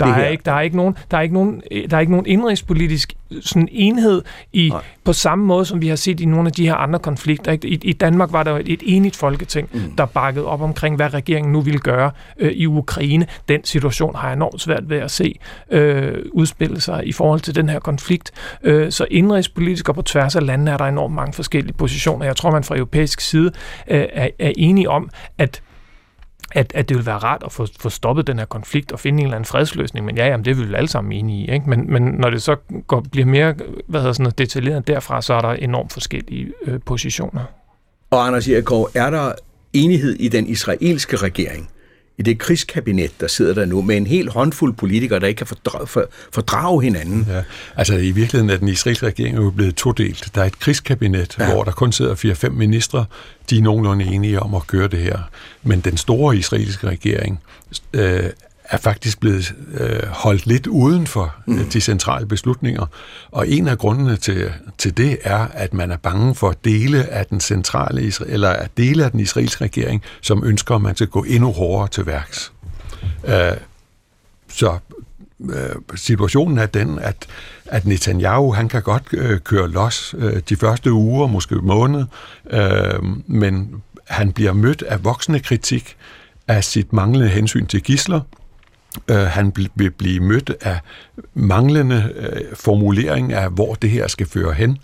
[0.00, 2.26] der er, ikke, der, er ikke nogen, der, er ikke nogen, der er ikke nogen
[2.26, 4.72] indrigspolitisk sådan enhed i,
[5.04, 7.52] på samme måde, som vi har set i nogle af de her andre konflikter.
[7.52, 7.68] Ikke?
[7.68, 9.96] I, I Danmark var der et, et enigt folketing, mm.
[9.98, 13.26] der bakkede op omkring, hvad regeringen nu ville gøre øh, i Ukraine.
[13.48, 15.38] Den situation har jeg enormt svært ved at se
[15.70, 18.30] øh, udspille sig i forhold til den her konflikt.
[18.62, 22.26] Øh, så indrigspolitisk og på tværs af landene er der enormt mange forskellige positioner.
[22.26, 23.52] Jeg tror, man fra europæisk side
[23.88, 25.62] øh, er, er enige om, at
[26.54, 29.18] at, at det ville være rart at få, få stoppet den her konflikt og finde
[29.18, 30.06] en eller anden fredsløsning.
[30.06, 31.52] Men ja, jamen, det er vi jo alle sammen enige i.
[31.52, 31.70] Ikke?
[31.70, 33.54] Men, men når det så går, bliver mere
[33.86, 37.44] hvad hedder sådan noget, detaljeret derfra, så er der enormt forskellige øh, positioner.
[38.10, 39.32] Og Anders Jerkov, er der
[39.72, 41.70] enighed i den israelske regering
[42.18, 45.46] i det krigskabinet, der sidder der nu, med en helt håndfuld politikere, der ikke kan
[45.46, 47.26] fordra- for, fordrage hinanden.
[47.30, 47.42] Ja,
[47.76, 50.28] altså i virkeligheden er den israelske regering jo blevet todelt.
[50.34, 51.52] Der er et krigskabinet, ja.
[51.52, 53.04] hvor der kun sidder 4-5 ministre.
[53.50, 55.18] De er nogenlunde enige om at gøre det her.
[55.62, 57.40] Men den store israelske regering
[57.92, 58.24] øh,
[58.64, 61.64] er faktisk blevet øh, holdt lidt uden for mm.
[61.64, 62.86] de centrale beslutninger.
[63.30, 67.26] Og en af grundene til, til det er, at man er bange for dele af
[67.26, 71.22] den centrale eller at dele af den israelske regering, som ønsker, at man skal gå
[71.22, 72.52] endnu hårdere til værks.
[73.24, 73.56] Øh,
[74.48, 74.78] så
[75.50, 77.26] øh, situationen er den, at,
[77.66, 82.04] at Netanyahu han kan godt øh, køre los øh, de første uger, måske måned,
[82.50, 85.96] øh, men han bliver mødt af voksende kritik
[86.48, 88.20] af sit manglende hensyn til gisler,
[89.08, 90.78] Øh, han vil blive mødt af
[91.34, 94.78] manglende øh, formulering af, hvor det her skal føre hen.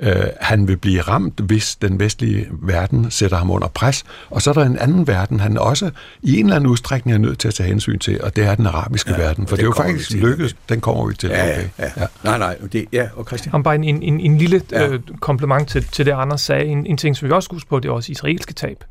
[0.00, 4.04] Øh, han vil blive ramt, hvis den vestlige verden sætter ham under pres.
[4.30, 5.90] Og så er der en anden verden, han også
[6.22, 8.54] i en eller anden udstrækning er nødt til at tage hensyn til, og det er
[8.54, 9.46] den arabiske ja, verden.
[9.46, 10.56] For det, er jo faktisk lykkedes.
[10.68, 11.28] Den kommer vi til.
[11.28, 11.68] Ja, okay.
[11.78, 12.06] ja, ja.
[12.24, 12.56] Nej, nej.
[12.72, 13.54] Det, ja, og Christian?
[13.54, 14.88] Om bare en, en, en lille ja.
[14.88, 16.64] øh, kompliment til, til det, Anders sagde.
[16.64, 18.84] En, en ting, som vi også skal huske på, det er også israelske tab.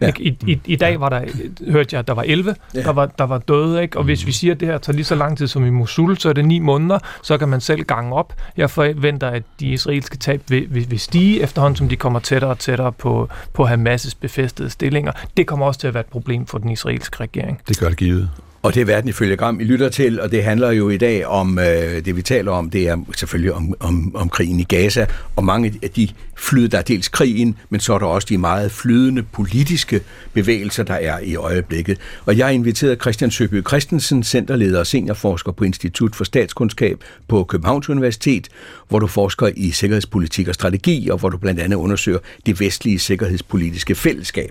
[0.00, 0.12] Ja.
[0.18, 1.24] I, i, I dag var der,
[1.70, 2.82] hørte jeg, at der var 11, ja.
[2.82, 3.98] der, var, der var døde, ikke?
[3.98, 6.18] og hvis vi siger, at det her tager lige så lang tid som i Mosul,
[6.18, 8.34] så er det ni måneder, så kan man selv gange op.
[8.56, 12.50] Jeg forventer, at de israelske tab vil, vil, vil stige efterhånden, som de kommer tættere
[12.50, 15.12] og tættere på, på Hamas' befæstede stillinger.
[15.36, 17.60] Det kommer også til at være et problem for den israelske regering.
[17.68, 18.30] Det gør det givet.
[18.62, 21.26] Og det er Verden ifølge Gram, I lytter til, og det handler jo i dag
[21.26, 25.06] om, øh, det vi taler om, det er selvfølgelig om, om, om krigen i Gaza,
[25.36, 28.38] og mange af de flyde, der er dels krigen, men så er der også de
[28.38, 30.00] meget flydende politiske
[30.32, 31.98] bevægelser, der er i øjeblikket.
[32.26, 37.44] Og jeg har inviteret Christian Søby Christensen, centerleder og seniorforsker på Institut for Statskundskab på
[37.44, 38.48] Københavns Universitet,
[38.88, 42.98] hvor du forsker i sikkerhedspolitik og strategi, og hvor du blandt andet undersøger det vestlige
[42.98, 44.50] sikkerhedspolitiske fællesskab.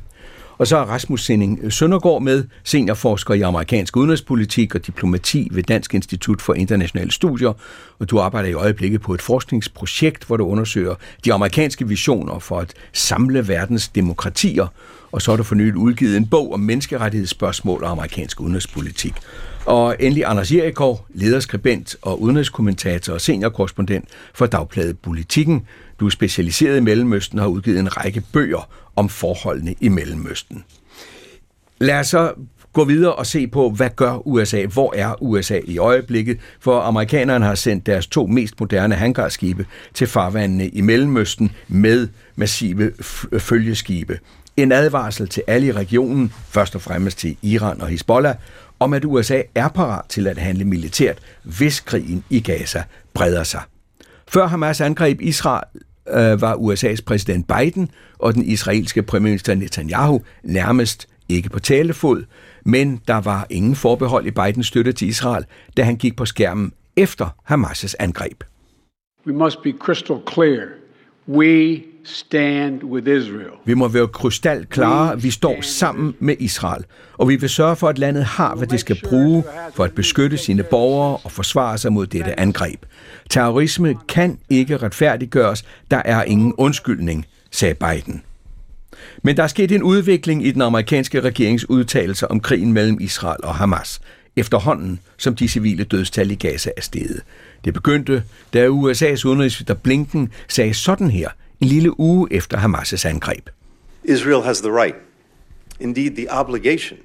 [0.60, 5.94] Og så er Rasmus Sinding Søndergaard med, seniorforsker i amerikansk udenrigspolitik og diplomati ved Dansk
[5.94, 7.54] Institut for Internationale Studier.
[8.00, 10.96] Og du arbejder i øjeblikket på et forskningsprojekt, hvor du undersøger
[11.26, 14.68] de amerikanske visioner for at samle verdens demokratier.
[15.12, 19.14] Og så har du for nylig udgivet en bog om menneskerettighedsspørgsmål og amerikansk udenrigspolitik.
[19.70, 25.66] Og endelig Anders Jerikov, lederskribent og udenrigskommentator og seniorkorrespondent for Dagbladet Politikken.
[26.00, 30.64] Du er specialiseret i Mellemøsten og har udgivet en række bøger om forholdene i Mellemøsten.
[31.80, 32.34] Lad os så
[32.74, 34.66] gå videre og se på, hvad gør USA?
[34.66, 36.38] Hvor er USA i øjeblikket?
[36.60, 42.92] For amerikanerne har sendt deres to mest moderne hangarskibe til farvandene i Mellemøsten med massive
[43.40, 44.20] følgeskibe.
[44.58, 48.36] En advarsel til alle i regionen, først og fremmest til Iran og Hezbollah,
[48.80, 53.62] om at USA er parat til at handle militært, hvis krigen i Gaza breder sig.
[54.28, 55.64] Før Hamas angreb Israel,
[56.10, 62.24] øh, var USA's præsident Biden og den israelske premierminister Netanyahu nærmest ikke på talefod,
[62.66, 65.46] men der var ingen forbehold i Bidens støtte til Israel,
[65.78, 68.44] da han gik på skærmen efter Hamas' angreb.
[69.28, 70.68] We must be crystal clear.
[71.28, 73.52] We stand with Israel.
[73.66, 75.22] Vi må være krystal klare.
[75.22, 76.84] Vi står sammen med Israel.
[77.14, 79.44] Og vi vil sørge for, at landet har, hvad det skal bruge
[79.74, 82.86] for at beskytte sine borgere og forsvare sig mod dette angreb.
[83.30, 85.66] Terrorisme kan ikke retfærdiggøres.
[85.92, 88.22] Der er ingen undskyldning, sagde Biden.
[89.24, 93.44] Men der er sket en udvikling i den amerikanske regerings udtalelser om krigen mellem Israel
[93.44, 94.02] og Hamas,
[94.36, 97.22] efterhånden som de civile dødstal i Gaza er steget.
[97.66, 101.30] Det begyndte, da USA's udenrigsminister Blinken sagde sådan her
[101.62, 103.50] en lille uge efter Hamas' angreb.
[104.04, 104.96] Israel has the right,
[105.80, 107.00] indeed the obligation,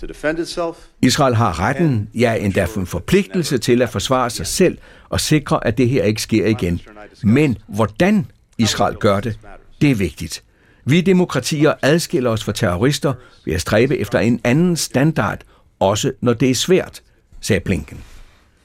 [0.00, 0.76] to defend itself.
[1.02, 4.78] Israel har retten, ja endda en forpligtelse til at forsvare sig selv
[5.08, 6.80] og sikre, at det her ikke sker igen.
[7.22, 8.26] Men hvordan
[8.58, 9.38] Israel gør det,
[9.80, 10.42] det er vigtigt.
[10.84, 13.12] Vi demokratier adskiller os fra terrorister
[13.44, 15.38] ved at stræbe efter en anden standard,
[15.80, 17.02] også når det er svært,
[17.40, 17.98] sagde Blinken.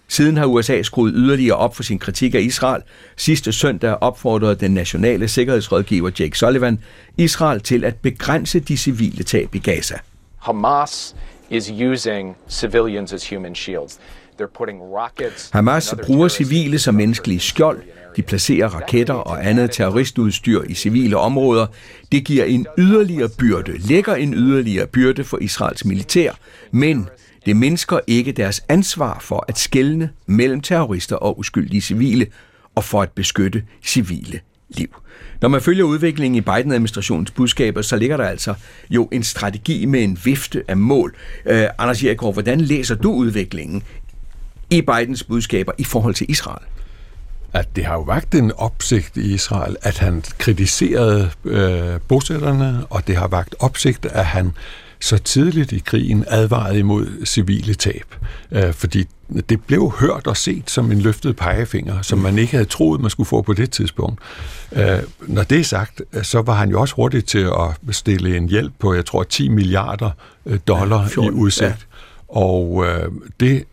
[0.09, 2.81] Siden har USA skruet yderligere op for sin kritik af Israel.
[3.17, 6.79] Sidste søndag opfordrede den nationale sikkerhedsrådgiver Jake Sullivan
[7.17, 9.95] Israel til at begrænse de civile tab i Gaza.
[10.37, 11.15] Hamas
[11.49, 13.99] is using civilians as human shields.
[15.51, 17.81] Hamas bruger civile som menneskelige skjold.
[18.15, 21.67] De placerer raketter og andet terroristudstyr i civile områder.
[22.11, 26.31] Det giver en yderligere byrde, lægger en yderligere byrde for Israels militær,
[26.71, 27.09] men
[27.47, 32.27] det mindsker ikke deres ansvar for at skelne mellem terrorister og uskyldige civile,
[32.75, 34.89] og for at beskytte civile liv.
[35.41, 38.53] Når man følger udviklingen i Biden-administrationens budskaber, så ligger der altså
[38.89, 41.15] jo en strategi med en vifte af mål.
[41.45, 43.83] Uh, Anders Jerikov, hvordan læser du udviklingen
[44.69, 46.63] i Bidens budskaber i forhold til Israel?
[47.53, 53.07] at det har jo vagt en opsigt i Israel, at han kritiserede øh, bosætterne, og
[53.07, 54.51] det har vagt opsigt, at han
[54.99, 58.15] så tidligt i krigen advarede imod civile tab.
[58.51, 59.07] Øh, fordi
[59.49, 63.09] det blev hørt og set som en løftet pegefinger, som man ikke havde troet, man
[63.09, 64.21] skulle få på det tidspunkt.
[64.71, 68.49] Øh, når det er sagt, så var han jo også hurtig til at stille en
[68.49, 70.11] hjælp på, jeg tror, 10 milliarder
[70.45, 71.69] øh, dollar ja, 14, i udsigt.
[71.69, 71.75] Ja.
[72.27, 73.63] Og øh, det,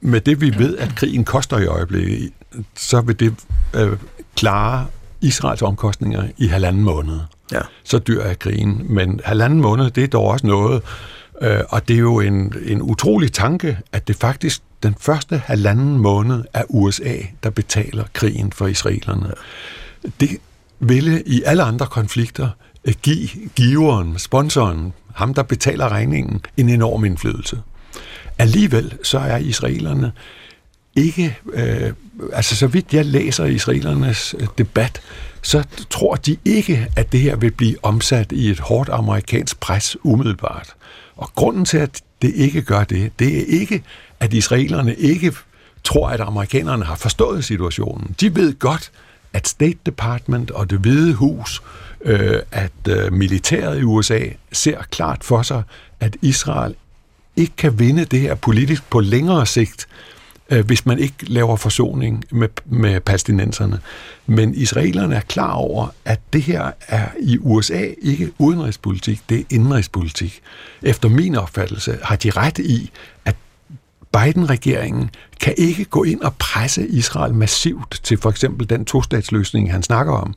[0.00, 2.32] med det vi ved, at krigen koster i øjeblikket,
[2.76, 3.34] så vil det
[3.74, 3.92] øh,
[4.36, 4.86] klare
[5.20, 7.20] Israels omkostninger i halvanden måned.
[7.52, 7.60] Ja.
[7.84, 8.86] Så dyr er krigen.
[8.88, 10.82] Men halvanden måned, det er dog også noget.
[11.42, 15.98] Øh, og det er jo en, en utrolig tanke, at det faktisk den første halvanden
[15.98, 19.32] måned er USA, der betaler krigen for israelerne.
[20.20, 20.38] Det
[20.80, 22.48] ville i alle andre konflikter
[22.84, 27.58] øh, give giveren, sponsoren, ham der betaler regningen, en enorm indflydelse.
[28.38, 30.12] Alligevel så er israelerne
[30.96, 31.92] ikke, øh,
[32.32, 35.00] altså så vidt jeg læser israelernes øh, debat,
[35.44, 39.96] så tror de ikke, at det her vil blive omsat i et hårdt amerikansk pres
[40.02, 40.74] umiddelbart.
[41.16, 43.82] Og grunden til, at det ikke gør det, det er ikke,
[44.20, 45.32] at israelerne ikke
[45.84, 48.16] tror, at amerikanerne har forstået situationen.
[48.20, 48.90] De ved godt,
[49.32, 51.62] at State Department og det hvide hus,
[52.04, 54.20] øh, at øh, militæret i USA
[54.52, 55.62] ser klart for sig,
[56.00, 56.74] at Israel
[57.36, 59.86] ikke kan vinde det her politisk på længere sigt,
[60.50, 63.80] øh, hvis man ikke laver forsoning med, med palæstinenserne.
[64.26, 69.44] Men israelerne er klar over, at det her er i USA ikke udenrigspolitik, det er
[69.50, 70.40] indrigspolitik.
[70.82, 72.90] Efter min opfattelse har de ret i,
[73.24, 73.36] at
[74.12, 79.82] Biden-regeringen kan ikke gå ind og presse Israel massivt til for eksempel den tostatsløsning, han
[79.82, 80.34] snakker om.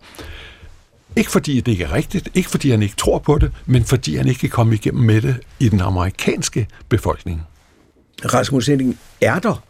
[1.15, 4.15] Ikke fordi det ikke er rigtigt, ikke fordi han ikke tror på det, men fordi
[4.15, 7.43] han ikke kan komme igennem med det i den amerikanske befolkning.
[8.25, 9.63] Rasmus Henning, er der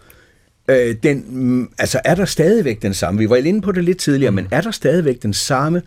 [0.68, 3.98] øh, den, mm, altså er der stadigvæk den samme, vi var inde på det lidt
[3.98, 5.82] tidligere, men er der stadigvæk den samme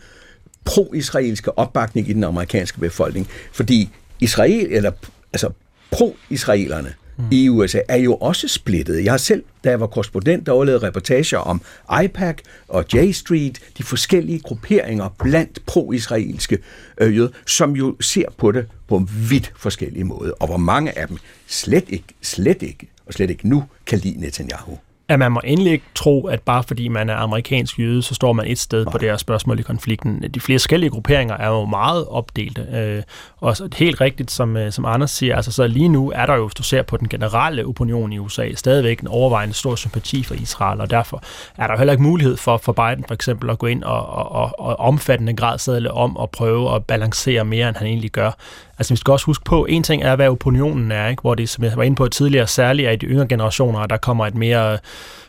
[0.64, 3.28] pro-israelske opbakning i den amerikanske befolkning?
[3.52, 3.90] Fordi
[4.20, 4.90] Israel, eller
[5.32, 5.50] altså
[5.90, 7.28] pro-israelerne mm.
[7.30, 9.04] i USA er jo også splittet.
[9.04, 11.62] Jeg har selv, da jeg var korrespondent, der lavede reportager om
[12.04, 16.58] IPAC og J Street, de forskellige grupperinger blandt pro-israelske
[17.00, 21.08] øh, jøder, som jo ser på det på vidt forskellige måder, og hvor mange af
[21.08, 24.78] dem slet ikke, slet ikke og slet ikke nu kan lide Netanyahu.
[25.10, 28.32] At man må endelig ikke tro, at bare fordi man er amerikansk jøde, så står
[28.32, 28.92] man et sted Nej.
[28.92, 30.24] på det her spørgsmål i konflikten.
[30.34, 32.66] De flere forskellige grupperinger er jo meget opdelte.
[32.72, 33.02] Øh,
[33.40, 36.46] og helt rigtigt, som, øh, som Anders siger, altså så lige nu er der jo,
[36.46, 40.34] hvis du ser på den generelle opinion i USA, stadigvæk en overvejende stor sympati for
[40.34, 41.22] Israel, og derfor
[41.56, 44.32] er der heller ikke mulighed for, for Biden for eksempel at gå ind og, og,
[44.32, 48.30] og, og omfattende grad sadle om og prøve at balancere mere, end han egentlig gør.
[48.80, 51.20] Altså vi skal også huske på, en ting er, hvad opinionen er, ikke?
[51.20, 53.96] hvor det, som jeg var inde på tidligere, særligt er i de yngre generationer, der
[53.96, 54.78] kommer et mere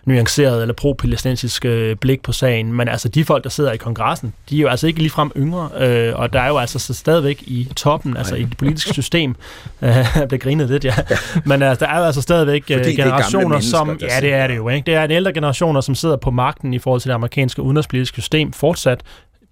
[0.06, 2.74] nuanceret eller pro-palæstinensisk øh, blik på sagen.
[2.74, 5.70] Men altså de folk, der sidder i kongressen, de er jo altså ikke ligefrem yngre,
[5.80, 9.36] øh, og der er jo altså så stadigvæk i toppen, altså i det politiske system,
[9.82, 10.94] øh, jeg bliver grinet lidt, ja.
[11.46, 14.00] Men altså, der er jo altså stadigvæk øh, generationer, som...
[14.02, 14.86] Ja, det er det jo, ikke?
[14.86, 18.22] Det er en ældre generationer, som sidder på magten i forhold til det amerikanske udenrigspolitiske
[18.22, 19.02] system fortsat,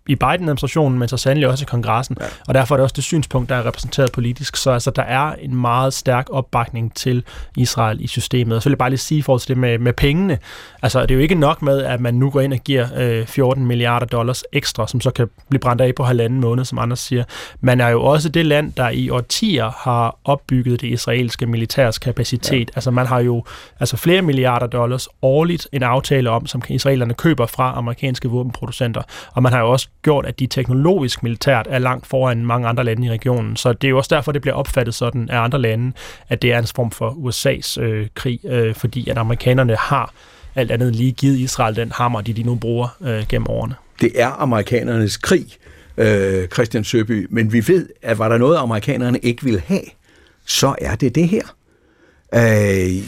[0.09, 2.17] i Biden-administrationen, men så sandelig også i kongressen.
[2.21, 2.25] Ja.
[2.47, 4.55] Og derfor er det også det synspunkt, der er repræsenteret politisk.
[4.55, 7.23] Så altså, der er en meget stærk opbakning til
[7.57, 8.55] Israel i systemet.
[8.55, 10.37] Og så vil jeg bare lige sige i forhold til det med, med pengene.
[10.81, 13.25] Altså, det er jo ikke nok med, at man nu går ind og giver øh,
[13.25, 16.97] 14 milliarder dollars ekstra, som så kan blive brændt af på halvanden måned, som andre
[16.97, 17.23] siger.
[17.61, 22.69] Man er jo også det land, der i årtier har opbygget det israelske militærs kapacitet.
[22.69, 22.75] Ja.
[22.75, 23.43] Altså, man har jo
[23.79, 29.01] altså flere milliarder dollars årligt en aftale om, som israelerne køber fra amerikanske våbenproducenter.
[29.33, 32.83] Og man har jo også gjort, at de teknologisk militært er langt foran mange andre
[32.83, 33.55] lande i regionen.
[33.55, 35.91] Så det er jo også derfor, det bliver opfattet sådan af andre lande,
[36.29, 40.13] at det er en form for USA's øh, krig, øh, fordi at amerikanerne har
[40.55, 43.75] alt andet lige givet Israel den hammer, de de nu bruger øh, gennem årene.
[44.01, 45.45] Det er amerikanernes krig,
[45.97, 49.83] øh, Christian Søby, men vi ved, at var der noget, amerikanerne ikke ville have,
[50.45, 51.43] så er det det her.
[52.35, 53.03] Øh,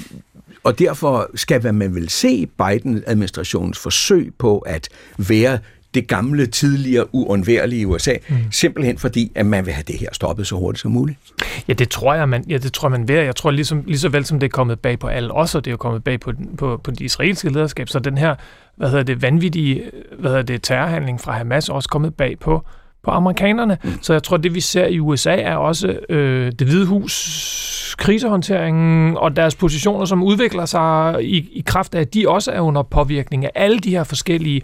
[0.64, 5.60] og derfor skal man vel se Biden-administrationens forsøg på at være
[5.94, 8.36] det gamle, tidligere, uundværlige USA, mm.
[8.52, 11.20] simpelthen fordi, at man vil have det her stoppet så hurtigt som muligt.
[11.68, 13.16] Ja, det tror jeg, man, ja, det tror man vil.
[13.16, 15.66] Jeg tror, ligesom, lige så vel som det er kommet bag på alle os, og
[15.66, 18.36] det er kommet bag på, på, på det israelske lederskab, så den her
[18.76, 19.84] hvad hedder det, vanvittige
[20.20, 22.66] hvad hedder det, terrorhandling fra Hamas også kommet bag på
[23.04, 23.78] på amerikanerne.
[23.84, 23.92] Mm.
[24.02, 29.18] Så jeg tror, det vi ser i USA er også øh, det hvide hus krisehåndteringen
[29.18, 32.84] og deres positioner, som udvikler sig i, i kraft af, at de også er under
[32.84, 34.62] påvirkning af alle de her forskellige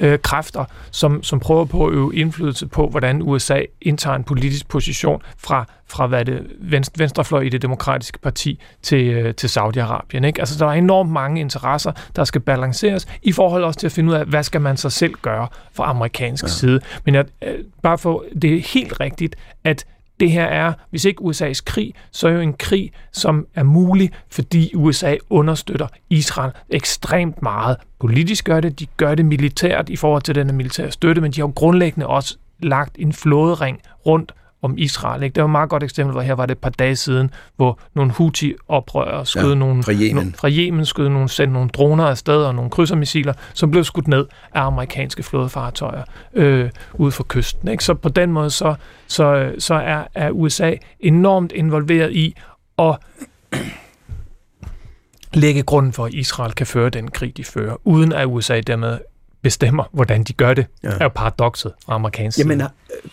[0.00, 4.68] øh, kræfter, som, som prøver på at øve indflydelse på, hvordan USA indtager en politisk
[4.68, 10.26] position fra, fra hvad det venstre, venstrefløj i det demokratiske parti til, øh, til Saudi-Arabien.
[10.26, 10.40] Ikke?
[10.40, 14.10] Altså, der er enormt mange interesser, der skal balanceres, i forhold også til at finde
[14.10, 16.48] ud af, hvad skal man så selv gøre fra amerikansk ja.
[16.48, 16.80] side.
[17.04, 19.86] Men jeg, øh, bare for, det er helt rigtigt, at
[20.20, 24.10] det her er, hvis ikke USA's krig, så er jo en krig, som er mulig,
[24.30, 27.76] fordi USA understøtter Israel ekstremt meget.
[28.00, 31.40] Politisk gør det, de gør det militært i forhold til den militære støtte, men de
[31.40, 35.22] har jo grundlæggende også lagt en flådering rundt om Israel.
[35.22, 35.34] Ikke?
[35.34, 37.78] Det var et meget godt eksempel, hvor her var det et par dage siden, hvor
[37.94, 40.26] nogle Houthi-oprørere skød ja, nogle, fra Yemen.
[40.26, 44.08] No, fra Yemen skød nogle, sendte nogle droner afsted og nogle krydsermissiler, som blev skudt
[44.08, 46.02] ned af amerikanske flådefartøjer
[46.34, 47.68] øh, ude for kysten.
[47.68, 47.84] Ikke?
[47.84, 48.74] Så på den måde så,
[49.06, 52.34] så, så er, er USA enormt involveret i
[52.78, 52.96] at
[55.34, 58.98] lægge grunden for, at Israel kan føre den krig, de fører, uden at USA dermed
[59.42, 60.88] bestemmer, hvordan de gør det, ja.
[60.88, 62.38] er jo paradokset fra amerikansk.
[62.38, 62.62] Jamen,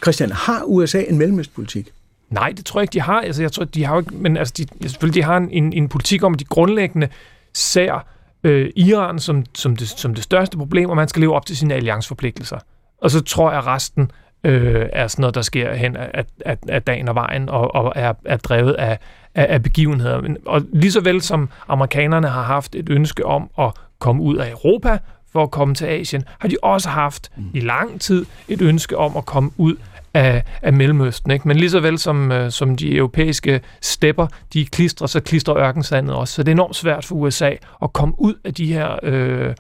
[0.02, 1.90] Christian, har USA en mellemøstpolitik?
[2.30, 3.22] Nej, det tror jeg ikke, de har.
[3.22, 5.74] Altså, jeg tror, de har jo ikke, men altså, de, selvfølgelig, de har en, en,
[5.74, 7.08] en politik om, at de grundlæggende
[7.54, 8.06] ser
[8.44, 11.58] øh, Iran som, som, det, som det største problem, og man skal leve op til
[11.58, 12.58] sine allianceforpligtelser.
[13.02, 14.12] Og så tror jeg, at resten
[14.44, 17.94] øh, er sådan noget, der sker hen af, af, af dagen og vejen, og, og
[17.96, 19.00] er, er drevet af,
[19.36, 20.36] af, af begivenheder.
[20.46, 24.52] Og lige så vel som amerikanerne har haft et ønske om at komme ud af
[24.52, 24.98] Europa
[25.32, 27.44] for at komme til Asien, har de også haft mm.
[27.54, 29.76] i lang tid et ønske om at komme ud
[30.14, 31.32] af, af Mellemøsten.
[31.32, 31.48] Ikke?
[31.48, 36.16] Men lige så vel som, øh, som de europæiske stepper, de klistrer, så klistrer ørkensandet
[36.16, 36.34] også.
[36.34, 37.52] Så det er enormt svært for USA
[37.84, 39.56] at komme ud af de her øh,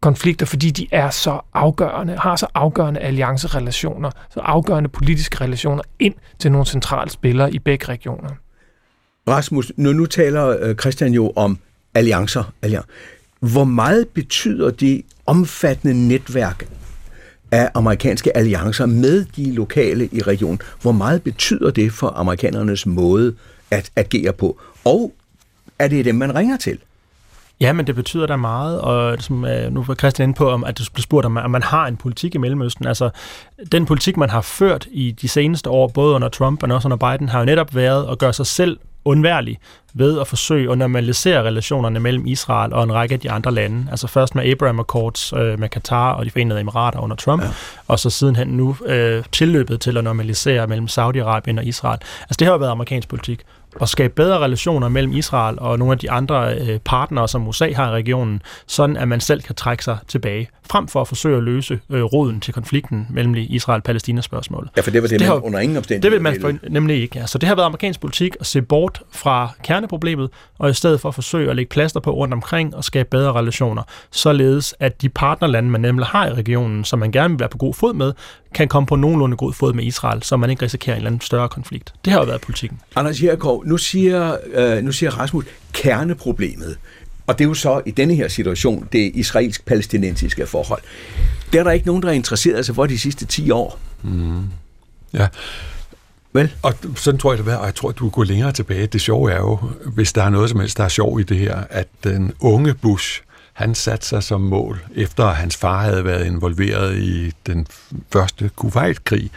[0.00, 6.14] konflikter, fordi de er så afgørende, har så afgørende alliancerelationer, så afgørende politiske relationer ind
[6.38, 8.30] til nogle centrale spillere i begge regioner.
[9.28, 11.58] Rasmus, nu, nu taler øh, Christian jo om
[11.94, 12.52] alliancer.
[12.62, 12.88] alliancer.
[13.52, 16.68] Hvor meget betyder det omfattende netværk
[17.50, 20.60] af amerikanske alliancer med de lokale i regionen?
[20.82, 23.34] Hvor meget betyder det for amerikanernes måde
[23.70, 24.60] at agere på?
[24.84, 25.12] Og
[25.78, 26.78] er det dem, man ringer til?
[27.60, 30.64] Ja, men det betyder da meget, og som øh, nu var Christian inde på, om,
[30.64, 32.86] at du blev spurgt, om, at man har en politik i Mellemøsten.
[32.86, 33.10] Altså,
[33.72, 37.10] den politik, man har ført i de seneste år, både under Trump og også under
[37.10, 39.58] Biden, har jo netop været at gøre sig selv undværlig
[39.94, 43.86] ved at forsøge at normalisere relationerne mellem Israel og en række af de andre lande.
[43.90, 47.48] Altså først med Abraham Accords øh, med Katar og de forenede emirater under Trump, ja.
[47.88, 51.98] og så sidenhen nu øh, tilløbet til at normalisere mellem Saudi-Arabien og Israel.
[52.20, 53.40] Altså det har jo været amerikansk politik
[53.80, 57.72] at skabe bedre relationer mellem Israel og nogle af de andre øh, partnere, som USA
[57.72, 61.36] har i regionen, sådan at man selv kan trække sig tilbage, frem for at forsøge
[61.36, 64.70] at løse øh, roden til konflikten mellem Israel-Palæstina-spørgsmålet.
[64.76, 66.70] Ja, for det var det, det man har, under ingen omstændighed Det vil man for,
[66.70, 67.18] nemlig ikke.
[67.18, 67.26] Ja.
[67.26, 71.08] Så det har været amerikansk politik at se bort fra kerneproblemet, og i stedet for
[71.08, 75.08] at forsøge at lægge plaster på rundt omkring og skabe bedre relationer, således at de
[75.08, 78.12] partnerlande, man nemlig har i regionen, som man gerne vil være på god fod med,
[78.54, 81.20] kan komme på nogenlunde god fod med Israel, så man ikke risikerer en eller anden
[81.20, 81.94] større konflikt.
[82.04, 82.80] Det har jo været politikken.
[82.96, 86.78] Anders Jerkov, nu siger, øh, nu siger Rasmus, kerneproblemet,
[87.26, 90.82] og det er jo så i denne her situation det israelsk-palæstinensiske forhold.
[91.52, 93.78] Det er der ikke nogen, der er interesseret sig for de sidste 10 år.
[94.02, 94.44] Mm.
[95.12, 95.28] Ja.
[96.32, 96.52] Vel?
[96.62, 98.86] Og sådan tror jeg det er, og jeg tror, at du går længere tilbage.
[98.86, 99.58] Det sjove er jo,
[99.94, 102.74] hvis der er noget som helst, der er sjov i det her, at den unge
[102.74, 107.66] Bush, han satte sig som mål, efter at hans far havde været involveret i den
[108.12, 109.30] første Kuwait-krig,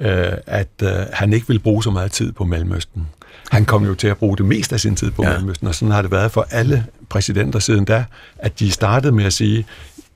[0.00, 3.06] øh, at øh, han ikke ville bruge så meget tid på Mellemøsten.
[3.50, 5.32] Han kom jo til at bruge det meste af sin tid på ja.
[5.32, 8.04] Mellemøsten, og sådan har det været for alle præsidenter siden da,
[8.38, 9.66] at de startede med at sige,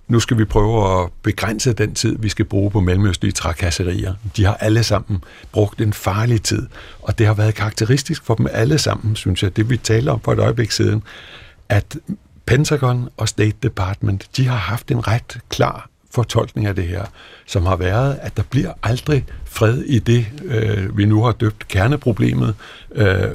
[0.09, 4.15] nu skal vi prøve at begrænse den tid, vi skal bruge på mellemøstlige trakasserier.
[4.37, 6.67] De har alle sammen brugt en farlig tid,
[7.03, 10.21] og det har været karakteristisk for dem alle sammen, synes jeg, det vi taler om
[10.21, 11.03] for et øjeblik siden,
[11.69, 11.97] at
[12.47, 17.05] Pentagon og State Department, de har haft en ret klar fortolkning af det her,
[17.47, 21.69] som har været, at der bliver aldrig fred i det, øh, vi nu har døbt
[21.69, 22.55] kerneproblemet,
[22.95, 23.29] øh,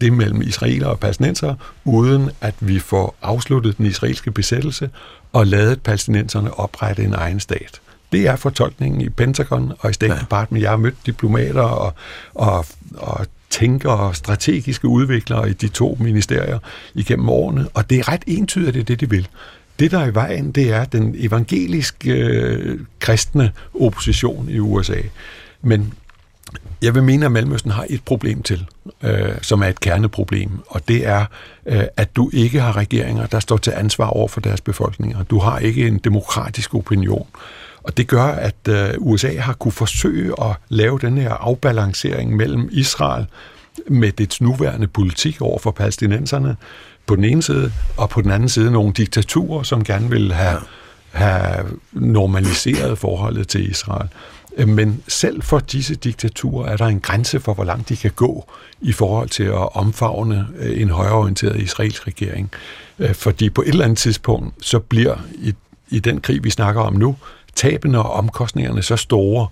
[0.00, 4.90] det mellem israeler og palæstinenser, uden at vi får afsluttet den israelske besættelse
[5.32, 7.80] og ladet palæstinenserne oprette en egen stat.
[8.12, 10.20] Det er fortolkningen i Pentagon og i State.
[10.20, 10.62] Department.
[10.62, 11.94] Jeg har mødt diplomater og,
[12.34, 16.58] og, og tænkere og strategiske udviklere i de to ministerier
[16.94, 19.28] igennem årene, og det er ret entydigt, det er det, de vil.
[19.80, 25.00] Det, der er i vejen, det er den evangeliske øh, kristne opposition i USA.
[25.62, 25.94] Men
[26.82, 28.66] jeg vil mene, at Mellemøsten har et problem til,
[29.02, 31.24] øh, som er et kerneproblem, og det er,
[31.66, 35.22] øh, at du ikke har regeringer, der står til ansvar over for deres befolkninger.
[35.22, 37.26] Du har ikke en demokratisk opinion.
[37.82, 42.68] Og det gør, at øh, USA har kunne forsøge at lave den her afbalancering mellem
[42.72, 43.26] Israel
[43.88, 46.56] med dets nuværende politik over for palæstinenserne
[47.10, 50.60] på den ene side, og på den anden side nogle diktaturer, som gerne vil have,
[51.10, 54.08] have normaliseret forholdet til Israel.
[54.66, 58.50] Men selv for disse diktaturer er der en grænse for, hvor langt de kan gå
[58.80, 62.50] i forhold til at omfavne øh, en højreorienteret israelsk regering.
[62.98, 65.54] Øh, fordi på et eller andet tidspunkt, så bliver i,
[65.88, 67.16] i den krig, vi snakker om nu,
[67.54, 69.46] tabene og omkostningerne så store,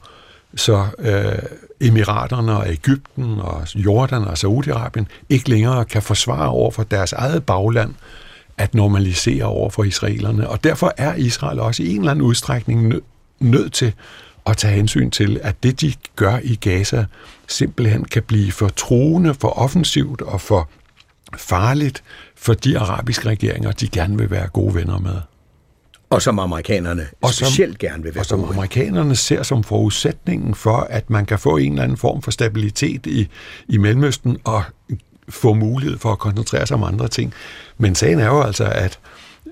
[0.58, 1.38] så øh,
[1.80, 7.46] Emiraterne og Ægypten og Jordan og Saudi-Arabien ikke længere kan forsvare over for deres eget
[7.46, 7.94] bagland
[8.58, 10.48] at normalisere over for israelerne.
[10.48, 13.00] Og derfor er Israel også i en eller anden udstrækning nø-
[13.40, 13.92] nødt til
[14.46, 17.04] at tage hensyn til, at det, de gør i Gaza,
[17.48, 20.68] simpelthen kan blive for truende, for offensivt og for
[21.36, 22.02] farligt
[22.36, 25.20] for de arabiske regeringer, de gerne vil være gode venner med.
[26.10, 28.52] Og som amerikanerne og som, specielt gerne vil være Og som gode.
[28.52, 33.06] amerikanerne ser som forudsætningen for, at man kan få en eller anden form for stabilitet
[33.06, 33.28] i,
[33.68, 34.62] i Mellemøsten og
[35.28, 37.34] få mulighed for at koncentrere sig om andre ting.
[37.78, 38.98] Men sagen er jo altså, at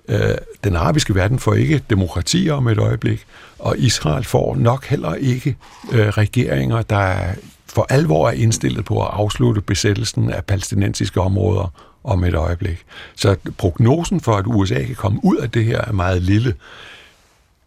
[0.09, 0.35] øh,
[0.65, 3.27] den arabiske verden får ikke demokrati om et øjeblik,
[3.59, 5.57] og Israel får nok heller ikke
[5.93, 7.17] øh, regeringer, der
[7.67, 11.73] for alvor er indstillet på at afslutte besættelsen af palæstinensiske områder
[12.07, 12.85] om et øjeblik.
[13.17, 16.55] Så prognosen for, at USA kan komme ud af det her, er meget lille.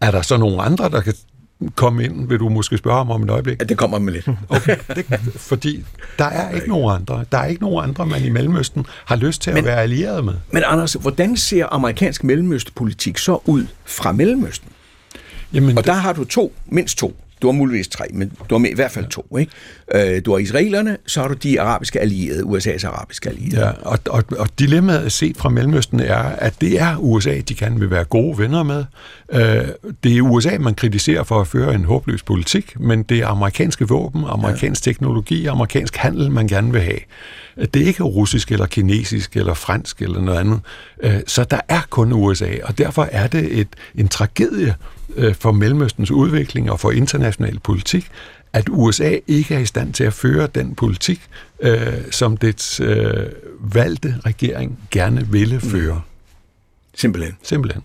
[0.02, 1.14] Er der så nogle andre, der kan
[1.76, 3.60] komme ind, vil du måske spørge om om et øjeblik?
[3.60, 4.28] Ja, det kommer med lidt.
[4.50, 5.86] Okay, det, fordi
[6.20, 7.26] der er ikke nogen andre.
[7.32, 10.26] Der er ikke nogen andre, man i Mellemøsten har lyst til men, at være allieret
[10.26, 10.34] med.
[10.52, 14.70] Men Anders, hvordan ser amerikansk mellemøstpolitik så ud fra Mellemøsten?
[15.54, 17.16] Jamen, og der har du to, mindst to.
[17.42, 19.38] Du har muligvis tre, men du har i hvert fald to.
[19.38, 19.52] Ikke?
[20.16, 23.66] Øh, du har israelerne, så har du de arabiske allierede, USA's arabiske allierede.
[23.66, 27.80] Ja, og, og, og dilemmaet set fra Mellemøsten er, at det er USA, de kan
[27.80, 28.86] vil være gode venner med.
[29.34, 29.68] Øh,
[30.04, 33.88] det er USA, man kritiserer for at føre en håbløs politik, men det er amerikanske
[33.88, 34.92] våben, amerikansk ja.
[34.92, 37.00] teknologi, amerikansk handel, man gerne vil have.
[37.74, 40.60] Det er ikke russisk eller kinesisk eller fransk eller noget andet.
[41.04, 44.76] Øh, så der er kun USA, og derfor er det et, en tragedie
[45.16, 48.12] øh, for Mellemøstens udvikling og for international politik,
[48.54, 51.22] at USA ikke er i stand til at føre den politik,
[51.60, 53.26] øh, som dets øh,
[53.60, 55.62] valgte regering gerne ville mm.
[55.62, 56.02] føre.
[56.96, 57.38] Simpelthen.
[57.44, 57.84] Simpelthen.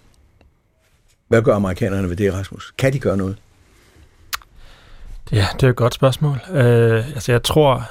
[1.29, 2.75] Hvad gør amerikanerne ved det, Rasmus?
[2.79, 3.37] Kan de gøre noget?
[5.33, 6.41] Ja, det er et godt spørgsmål.
[6.51, 7.83] Øh, altså, jeg tror,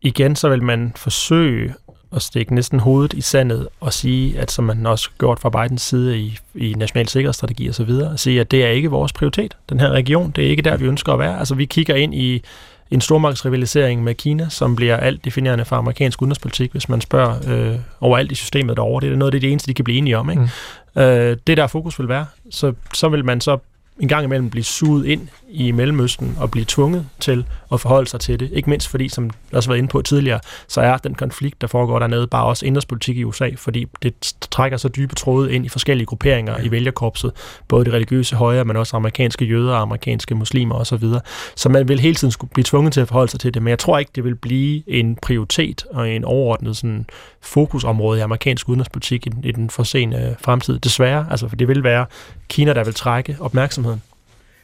[0.00, 1.74] igen, så vil man forsøge
[2.16, 5.82] at stikke næsten hovedet i sandet og sige, at som man også gjort fra Bidens
[5.82, 9.12] side i, i national sikkerhedsstrategi og så videre, at sige, at det er ikke vores
[9.12, 9.56] prioritet.
[9.68, 11.38] Den her region, det er ikke der, vi ønsker at være.
[11.38, 12.42] Altså vi kigger ind i
[12.90, 17.76] en stormagtsrivalisering med Kina, som bliver alt definerende for amerikansk udenrigspolitik, hvis man spørger øh,
[18.00, 19.06] overalt i systemet derovre.
[19.06, 20.30] Det er noget af det, eneste, de kan blive enige om.
[20.30, 20.48] Ikke?
[20.94, 21.02] Mm.
[21.02, 23.58] Øh, det der fokus vil være, så, så vil man så
[24.00, 28.20] en gang imellem blive suget ind i Mellemøsten og blive tvunget til at forholde sig
[28.20, 28.50] til det.
[28.52, 31.60] Ikke mindst fordi, som jeg også har været inde på tidligere, så er den konflikt,
[31.60, 35.66] der foregår dernede, bare også indrigspolitik i USA, fordi det trækker så dybe tråde ind
[35.66, 36.64] i forskellige grupperinger ja.
[36.64, 37.32] i vælgerkorpset,
[37.68, 40.98] både de religiøse højre, men også amerikanske jøder, amerikanske muslimer osv.
[40.98, 41.20] Så,
[41.56, 43.70] så man vil hele tiden skulle blive tvunget til at forholde sig til det, men
[43.70, 47.06] jeg tror ikke, det vil blive en prioritet og en overordnet sådan,
[47.40, 50.78] fokusområde i amerikansk udenrigspolitik i, i den forsenede fremtid.
[50.78, 52.06] Desværre, altså for det vil være
[52.48, 54.02] Kina, der vil trække opmærksomheden.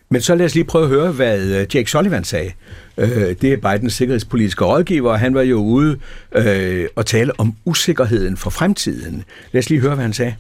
[0.08, 2.52] Men så lad os lige prøve at høre, hvad øh, Jake Sullivan sagde.
[2.98, 3.08] Øh,
[3.42, 5.98] det er Bidens sikkerhedspolitiske rådgiver, og han var jo ude
[6.32, 9.24] øh, og tale om usikkerheden for fremtiden.
[9.52, 10.34] Lad os lige høre, hvad han sagde.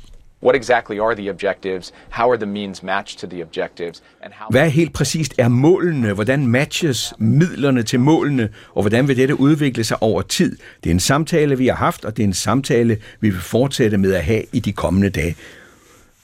[0.46, 1.92] what exactly are the objectives?
[2.10, 4.02] How are the means matched to the objectives?
[4.22, 6.12] And how Hvad helt præcist er målene?
[6.12, 8.48] Hvordan matches midlerne til målene?
[8.74, 10.56] Og hvordan vil dette udvikle sig over tid?
[10.84, 13.98] Det er en samtale, vi har haft, og det er en samtale, vi vil fortsætte
[13.98, 15.36] med at have i de kommende dage.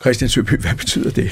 [0.01, 1.31] Christian Søby, hvad betyder det?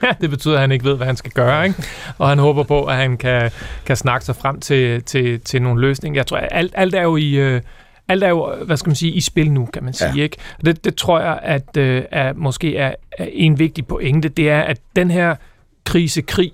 [0.20, 1.82] Det betyder, at han ikke ved, hvad han skal gøre, ikke?
[2.18, 3.50] og han håber på, at han kan,
[3.86, 6.18] kan snakke sig frem til, til, til nogle løsninger.
[6.18, 7.34] Jeg tror, alt, alt er jo i...
[7.34, 7.62] Øh,
[8.10, 10.12] alt er jo, hvad skal man sige, i spil nu, kan man sige.
[10.16, 10.22] Ja.
[10.22, 10.36] Ikke?
[10.58, 14.50] Og det, det tror jeg, at øh, er, måske er, er en vigtig pointe, det
[14.50, 15.36] er, at den her
[15.84, 16.52] krisekrig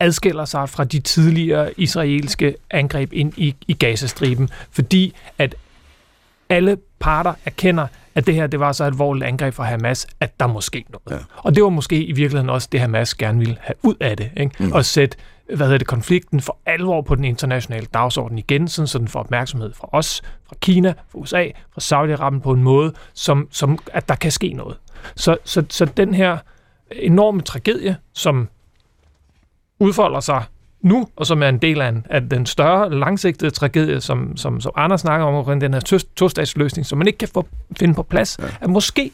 [0.00, 5.54] adskiller sig fra de tidligere israelske angreb ind i, i Gazastriben, fordi at
[6.48, 10.40] alle parter erkender, at det her det var så et alvorligt angreb fra Hamas, at
[10.40, 11.20] der måske noget.
[11.20, 11.24] Ja.
[11.36, 14.30] Og det var måske i virkeligheden også det, Hamas gerne ville have ud af det.
[14.36, 14.64] Ikke?
[14.64, 14.72] Mm.
[14.72, 18.98] Og sætte hvad hedder det, konflikten for alvor på den internationale dagsorden igen, sådan, så
[18.98, 23.48] den får opmærksomhed fra os, fra Kina, fra USA, fra Saudi-Arabien på en måde, som,
[23.50, 24.76] som at der kan ske noget.
[25.16, 26.38] Så, så, så den her
[26.90, 28.48] enorme tragedie, som
[29.78, 30.44] udfolder sig
[30.82, 34.60] nu, og som er en del af, en, af den større, langsigtede tragedie, som, som,
[34.60, 38.02] som Anders snakker om, omkring den her to-statsløsning, som man ikke kan få, finde på
[38.02, 38.44] plads, ja.
[38.60, 39.10] at måske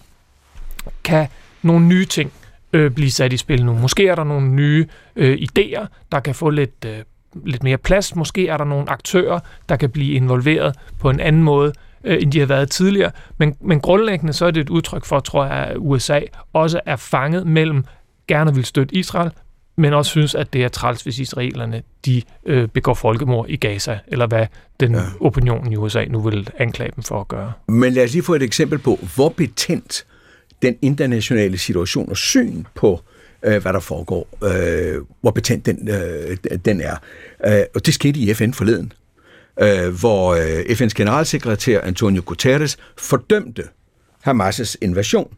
[1.05, 1.29] kan
[1.63, 2.33] nogle nye ting
[2.73, 3.75] øh, blive sat i spil nu.
[3.75, 6.99] Måske er der nogle nye øh, idéer, der kan få lidt, øh,
[7.45, 8.15] lidt mere plads.
[8.15, 11.73] Måske er der nogle aktører, der kan blive involveret på en anden måde,
[12.05, 13.11] øh, end de har været tidligere.
[13.39, 16.21] Men, men grundlæggende så er det et udtryk for, tror jeg, at USA
[16.53, 17.85] også er fanget mellem
[18.29, 19.31] gerne vil støtte Israel,
[19.79, 23.99] men også synes, at det er træls, hvis israelerne de øh, begår folkemord i Gaza,
[24.07, 24.47] eller hvad
[24.81, 25.01] den ja.
[25.21, 27.53] opinion i USA nu vil anklage dem for at gøre.
[27.69, 30.07] Men lad os lige få et eksempel på, hvor betændt
[30.63, 33.01] den internationale situation og syn på,
[33.43, 36.97] øh, hvad der foregår, øh, hvor betændt den, øh, den er.
[37.47, 38.93] Øh, og det skete i FN forleden,
[39.61, 43.63] øh, hvor øh, FN's generalsekretær Antonio Guterres fordømte
[44.27, 45.35] Hamas' invasion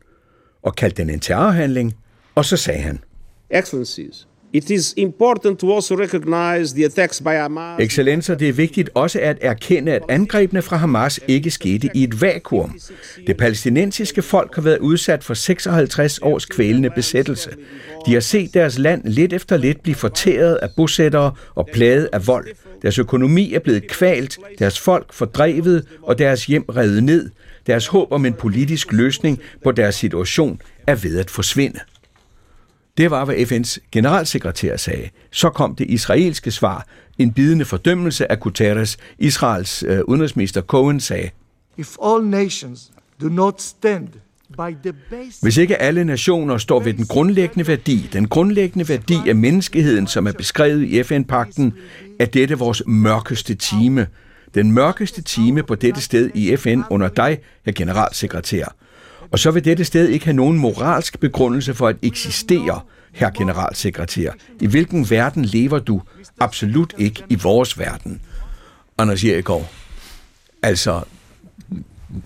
[0.63, 1.97] og kaldte den en terrorhandling,
[2.35, 3.01] og så sagde han,
[3.51, 7.81] Excellencies, It is important to also recognize the attacks by Hamas.
[7.81, 12.21] Excellencer, det er vigtigt også at erkende, at angrebene fra Hamas ikke skete i et
[12.21, 12.79] vakuum.
[13.27, 17.51] Det palæstinensiske folk har været udsat for 56 års kvælende besættelse.
[18.07, 22.27] De har set deres land lidt efter lidt blive fortæret af bosættere og plaget af
[22.27, 22.47] vold.
[22.83, 27.31] Deres økonomi er blevet kvalt, deres folk fordrevet og deres hjem revet ned.
[27.67, 31.81] Deres håb om en politisk løsning på deres situation er ved at forsvinde.
[32.99, 35.09] Det var, hvad FN's generalsekretær sagde.
[35.31, 36.87] Så kom det israelske svar,
[37.19, 38.97] en bidende fordømmelse af Guterres.
[39.19, 41.31] Israels uh, udenrigsminister Cohen sagde,
[41.77, 44.09] If all nations do not stand
[45.43, 50.27] hvis ikke alle nationer står ved den grundlæggende værdi, den grundlæggende værdi af menneskeheden, som
[50.27, 51.75] er beskrevet i FN-pakten,
[52.19, 54.07] er dette vores mørkeste time.
[54.55, 58.75] Den mørkeste time på dette sted i FN under dig, herr generalsekretær.
[59.31, 62.81] Og så vil dette sted ikke have nogen moralsk begrundelse for at eksistere,
[63.13, 64.33] herr generalsekretær.
[64.61, 66.03] I hvilken verden lever du?
[66.41, 68.21] Absolut ikke i vores verden.
[68.99, 69.69] Anders Jerikov.
[70.63, 71.03] Altså,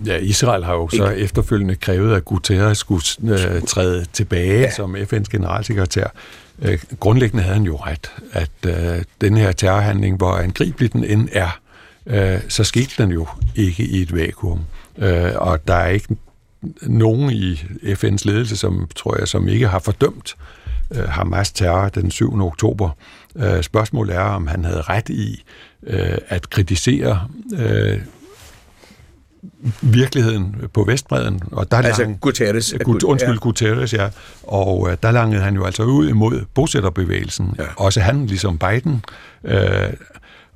[0.06, 1.22] Ja, Israel har jo så ikke.
[1.24, 4.70] efterfølgende krævet, at Guterres skulle øh, træde tilbage ja.
[4.70, 6.06] som FN's generalsekretær.
[6.62, 11.28] Øh, grundlæggende havde han jo ret, at øh, den her terrorhandling, hvor angribelig den end
[11.32, 11.60] er,
[12.06, 14.60] øh, så skete den jo ikke i et vakuum.
[14.98, 16.16] Øh, og der er ikke
[16.82, 20.36] nogen i FN's ledelse, som tror jeg, som ikke har fordømt
[20.90, 22.42] øh, Hamas terror den 7.
[22.42, 22.90] oktober.
[23.36, 25.44] Øh, spørgsmålet er, om han havde ret i
[25.86, 28.00] øh, at kritisere øh,
[29.82, 31.42] virkeligheden på Vestbreden.
[31.52, 32.74] Og der altså lang, Guterres.
[32.84, 33.38] Gut, undskyld, ja.
[33.38, 34.08] Guterres, ja.
[34.42, 37.54] Og øh, der langede han jo altså ud imod bosætterbevægelsen.
[37.58, 37.64] Ja.
[37.76, 39.04] Også han, ligesom Biden.
[39.44, 39.92] Øh,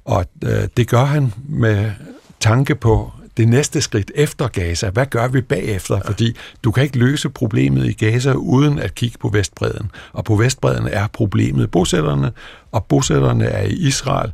[0.04, 1.90] og øh, det gør han med
[2.40, 4.90] tanke på det næste skridt efter Gaza.
[4.90, 5.96] Hvad gør vi bagefter?
[5.96, 6.00] Ja.
[6.00, 9.90] Fordi du kan ikke løse problemet i Gaza uden at kigge på Vestbreden.
[10.12, 12.32] Og på Vestbreden er problemet bosætterne,
[12.72, 14.32] og bosætterne er i Israel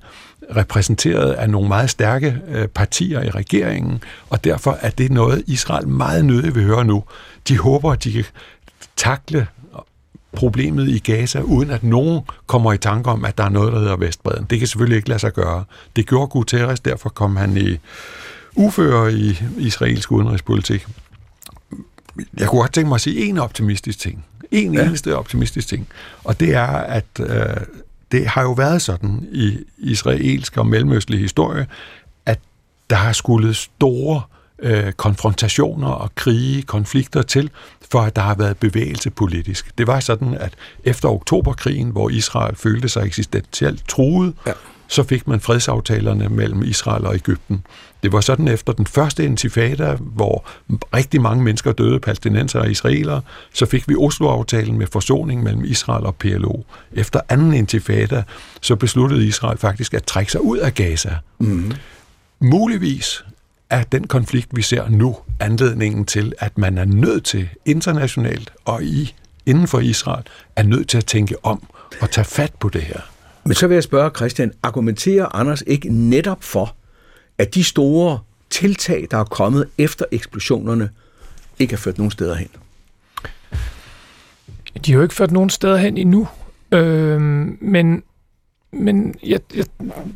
[0.56, 5.88] repræsenteret af nogle meget stærke øh, partier i regeringen, og derfor er det noget, Israel
[5.88, 7.04] meget nødigt vil høre nu.
[7.48, 8.24] De håber, at de kan
[8.96, 9.46] takle
[10.34, 13.78] problemet i Gaza, uden at nogen kommer i tanke om, at der er noget, der
[13.78, 14.46] hedder Vestbreden.
[14.50, 15.64] Det kan selvfølgelig ikke lade sig gøre.
[15.96, 17.78] Det gjorde Guterres, derfor kom han i
[18.56, 20.86] ufører i israelsk udenrigspolitik.
[22.36, 24.24] Jeg kunne godt tænke mig at sige en optimistisk ting.
[24.50, 24.86] En ja.
[24.86, 25.88] eneste optimistisk ting.
[26.24, 27.56] Og det er, at øh,
[28.12, 31.66] det har jo været sådan i israelsk og mellemøstlig historie,
[32.26, 32.40] at
[32.90, 34.22] der har skulle store
[34.58, 37.50] øh, konfrontationer og krige, konflikter til,
[37.90, 39.78] for at der har været bevægelse politisk.
[39.78, 44.52] Det var sådan, at efter oktoberkrigen, hvor Israel følte sig eksistentielt truet, ja
[44.94, 47.66] så fik man fredsaftalerne mellem Israel og Ægypten.
[48.02, 50.44] Det var sådan efter den første intifada, hvor
[50.94, 53.20] rigtig mange mennesker døde, palæstinenser og israelere,
[53.54, 56.62] så fik vi Oslo-aftalen med forsoning mellem Israel og PLO.
[56.92, 58.22] Efter anden intifada,
[58.60, 61.16] så besluttede Israel faktisk at trække sig ud af Gaza.
[61.38, 61.72] Mm.
[62.40, 63.24] Muligvis
[63.70, 68.84] er den konflikt, vi ser nu, anledningen til, at man er nødt til internationalt og
[68.84, 69.14] i
[69.46, 70.24] inden for Israel,
[70.56, 71.62] er nødt til at tænke om
[72.00, 73.00] og tage fat på det her.
[73.46, 76.74] Men så vil jeg spørge Christian, argumenterer Anders ikke netop for,
[77.38, 78.18] at de store
[78.50, 80.90] tiltag, der er kommet efter eksplosionerne,
[81.58, 82.48] ikke har ført nogen steder hen?
[84.86, 86.28] De har jo ikke ført nogen steder hen endnu.
[86.72, 87.20] Øh,
[87.60, 88.02] men
[88.74, 89.64] men jeg, jeg,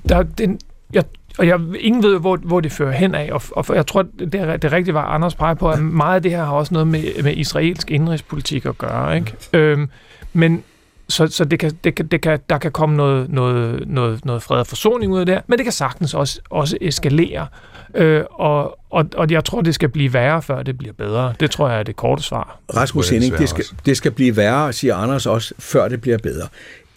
[0.09, 0.61] der, den,
[0.93, 1.05] jeg,
[1.39, 4.63] og jeg, ingen ved, hvor, hvor det fører hen af, og, og jeg tror, det,
[4.63, 7.23] det rigtige var, Anders peger på, at meget af det her har også noget med,
[7.23, 9.17] med israelsk indrigspolitik at gøre.
[9.17, 9.35] Ikke?
[9.53, 9.89] Øh,
[10.33, 10.65] men
[11.09, 14.43] så, så det kan, det kan, det kan, der kan komme noget, noget, noget, noget
[14.43, 17.47] fred og forsoning ud af det men det kan sagtens også, også eskalere.
[17.95, 21.35] Øh, og, og, og jeg tror, det skal blive værre, før det bliver bedre.
[21.41, 22.61] Det tror jeg er det korte svar.
[22.77, 26.49] Rasmus Henning, det skal, det skal blive værre, siger Anders også, før det bliver bedre.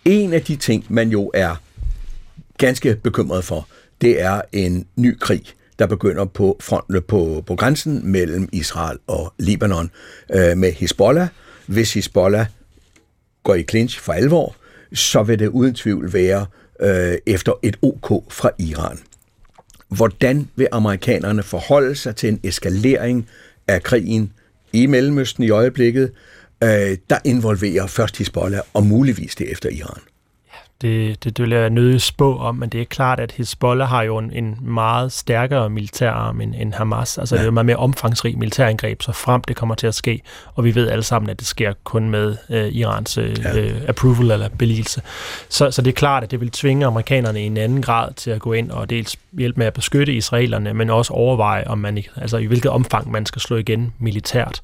[0.05, 1.55] En af de ting, man jo er
[2.57, 3.67] ganske bekymret for,
[4.01, 5.43] det er en ny krig,
[5.79, 9.91] der begynder på fronten på, på grænsen mellem Israel og Libanon
[10.33, 11.27] øh, med Hezbollah.
[11.67, 12.45] Hvis Hezbollah
[13.43, 14.55] går i clinch for alvor,
[14.93, 16.45] så vil det uden tvivl være
[16.81, 18.99] øh, efter et OK fra Iran.
[19.87, 23.29] Hvordan vil amerikanerne forholde sig til en eskalering
[23.67, 24.33] af krigen
[24.73, 26.11] i Mellemøsten i øjeblikket,
[26.63, 30.01] øh, der involverer først Hezbollah og muligvis det efter Iran?
[30.81, 34.01] Det, det, det vil jeg nødig spå om, men det er klart, at Hezbollah har
[34.01, 37.17] jo en, en meget stærkere militærarm end, end Hamas.
[37.17, 37.39] Altså ja.
[37.39, 40.21] det er jo meget mere omfangsrig militærangreb, så frem det kommer til at ske.
[40.55, 43.57] Og vi ved alle sammen, at det sker kun med øh, Irans øh, ja.
[43.57, 45.01] øh, approval eller beligelse.
[45.49, 48.31] Så, så det er klart, at det vil tvinge amerikanerne i en anden grad til
[48.31, 52.03] at gå ind og dels hjælpe med at beskytte israelerne, men også overveje, om man,
[52.15, 54.61] altså, i hvilket omfang man skal slå igen militært.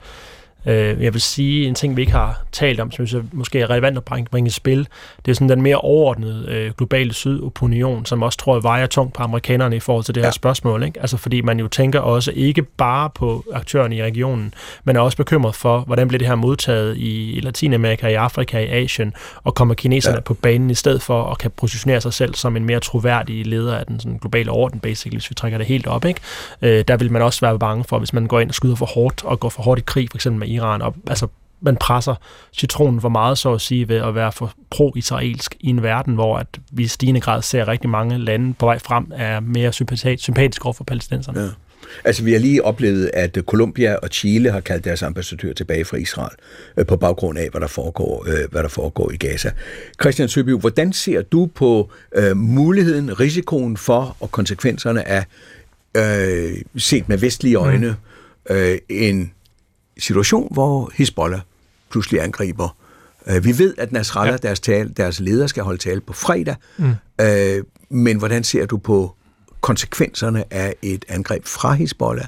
[0.68, 3.70] Øh, jeg vil sige, en ting, vi ikke har talt om, som jeg måske er
[3.70, 4.88] relevant at bringe, bringe i spil,
[5.26, 9.14] det er sådan den mere overordnede øh, globale sydopinion, som også tror jeg vejer tungt
[9.14, 10.32] på amerikanerne i forhold til det her ja.
[10.32, 10.84] spørgsmål.
[10.84, 11.02] Ikke?
[11.02, 14.54] Altså fordi man jo tænker også ikke bare på aktørerne i regionen,
[14.84, 18.60] men er også bekymret for, hvordan bliver det her modtaget i, i Latinamerika, i Afrika,
[18.60, 19.14] i Asien,
[19.44, 20.22] og kommer kineserne ja.
[20.22, 23.76] på banen i stedet for at kan positionere sig selv som en mere troværdig leder
[23.76, 26.06] af den sådan, globale orden, basically, hvis vi trækker det helt op.
[26.06, 26.20] Ikke?
[26.62, 28.86] Øh, der vil man også være bange for, hvis man går ind og skyder for
[28.86, 31.28] hårdt og går for hårdt i krig, for eksempel med Iran, og altså
[31.62, 32.16] man presser
[32.54, 36.38] citronen for meget, så at sige, ved at være for pro-israelsk i en verden, hvor
[36.38, 40.66] at vi i stigende grad ser rigtig mange lande på vej frem er mere sympatiske
[40.66, 41.42] over for palæstinenserne.
[41.42, 41.48] Ja.
[42.04, 45.98] Altså, vi har lige oplevet, at Colombia og Chile har kaldt deres ambassadør tilbage fra
[45.98, 46.36] Israel
[46.78, 49.52] øh, på baggrund af, hvad der foregår, øh, hvad der foregår i Gaza.
[50.02, 55.26] Christian Søby, hvordan ser du på øh, muligheden, risikoen for og konsekvenserne af,
[55.98, 57.96] øh, set med vestlige øjne,
[58.50, 58.56] mm.
[58.56, 59.32] øh, en
[60.00, 61.40] situation, hvor Hezbollah
[61.90, 62.76] pludselig angriber.
[63.28, 64.48] Øh, vi ved, at Nasrallah, ja.
[64.48, 66.94] deres, tale, deres leder, skal holde tale på fredag, mm.
[67.22, 69.16] øh, men hvordan ser du på
[69.62, 72.26] konsekvenserne af et angreb fra Hezbollah?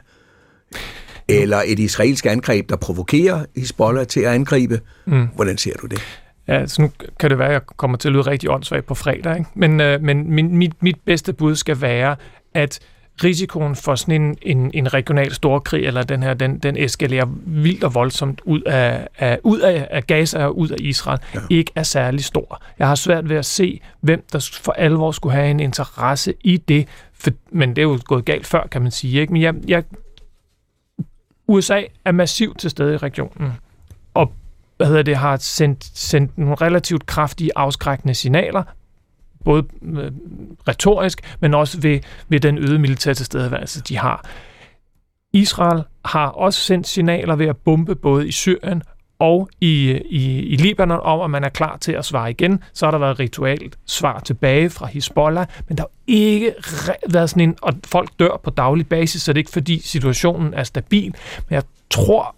[1.28, 4.82] Eller et israelsk angreb, der provokerer Hezbollah til at angribe?
[5.06, 5.28] Mm.
[5.36, 6.02] Hvordan ser du det?
[6.48, 8.96] Ja, så nu kan det være, at jeg kommer til at lyde rigtig åndssvagt på
[8.96, 9.50] fredag, ikke?
[9.56, 12.16] men, øh, men min, mit, mit bedste bud skal være,
[12.54, 12.80] at
[13.24, 17.84] risikoen for sådan en, en, en regional storkrig, eller den her, den, den eskalerer vildt
[17.84, 21.40] og voldsomt ud af, af, ud af, af Gaza og ud af Israel, ja.
[21.50, 22.62] ikke er særlig stor.
[22.80, 26.58] Jeg har svært ved at se, hvem der for alvor skulle have en interesse i
[26.58, 29.22] det, for, men det er jo gået galt før, kan man sige.
[29.22, 29.34] Ikke?
[29.34, 29.84] Men jeg, jeg,
[31.48, 33.52] USA er massivt til stede i regionen,
[34.14, 34.34] og
[34.78, 38.64] hvad hedder det, har sendt, sendt nogle relativt kraftige afskrækkende signaler,
[39.46, 40.12] både øh,
[40.68, 44.26] retorisk, men også ved, ved den øgede militære tilstedeværelse, de har.
[45.34, 48.84] Israel har også sendt signaler ved at bombe både i Syrien
[49.20, 52.64] og i, i, i Libanon om, at man er klar til at svare igen.
[52.74, 56.54] Så har der været ritualt svar tilbage fra Hezbollah, men der har ikke
[57.10, 60.54] været sådan en, og folk dør på daglig basis, så det er ikke fordi situationen
[60.54, 61.16] er stabil.
[61.50, 62.36] Men jeg tror,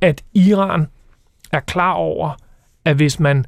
[0.00, 0.86] at Iran
[1.52, 2.36] er klar over,
[2.84, 3.44] at hvis man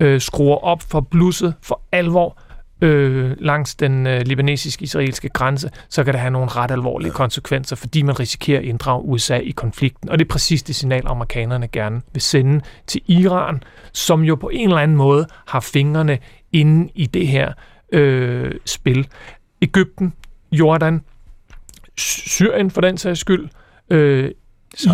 [0.00, 2.38] øh, skruer op for blusset for alvor
[2.80, 8.02] øh, langs den øh, libanesisk-israelske grænse, så kan det have nogle ret alvorlige konsekvenser, fordi
[8.02, 10.10] man risikerer at inddrage USA i konflikten.
[10.10, 14.48] Og det er præcis det signal, amerikanerne gerne vil sende til Iran, som jo på
[14.48, 16.18] en eller anden måde har fingrene
[16.52, 17.52] inde i det her
[17.92, 19.08] øh, spil.
[19.62, 20.12] Ægypten,
[20.52, 21.00] Jordan,
[21.96, 23.48] Syrien for den sags skyld,
[23.90, 24.30] øh,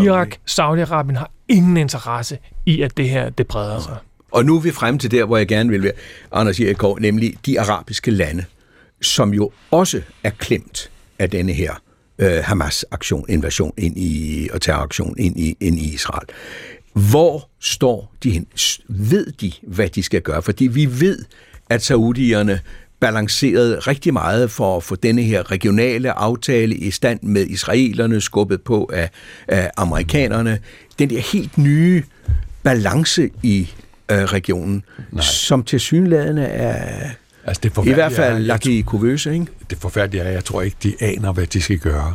[0.03, 3.97] Irak, Saudi-Arabien har ingen interesse i, at det her det breder sig.
[4.33, 5.93] Og nu er vi frem til der, hvor jeg gerne vil være,
[6.33, 8.45] Anders Jerikov, nemlig de arabiske lande,
[9.03, 11.83] som jo også er klemt af denne her
[12.19, 16.29] øh, Hamas-aktion, invasion ind i, og terroraktion ind i, ind i Israel.
[16.93, 18.47] Hvor står de hen?
[18.89, 20.43] Ved de, hvad de skal gøre?
[20.43, 21.25] Fordi vi ved,
[21.71, 22.61] at saudierne
[23.01, 28.63] balancerede rigtig meget for at få denne her regionale aftale i stand med israelerne, skubbet
[28.63, 29.11] på af,
[29.49, 30.59] af amerikanerne.
[30.99, 32.03] Den der helt nye
[32.63, 33.71] balance i
[34.13, 35.23] øh, regionen, Nej.
[35.23, 37.09] som til synlædende er
[37.45, 39.47] Altså, det I hvert fald lagt i kuvøse, ikke?
[39.71, 42.15] Det forfærdelige er, jeg tror ikke, de aner, hvad de skal gøre.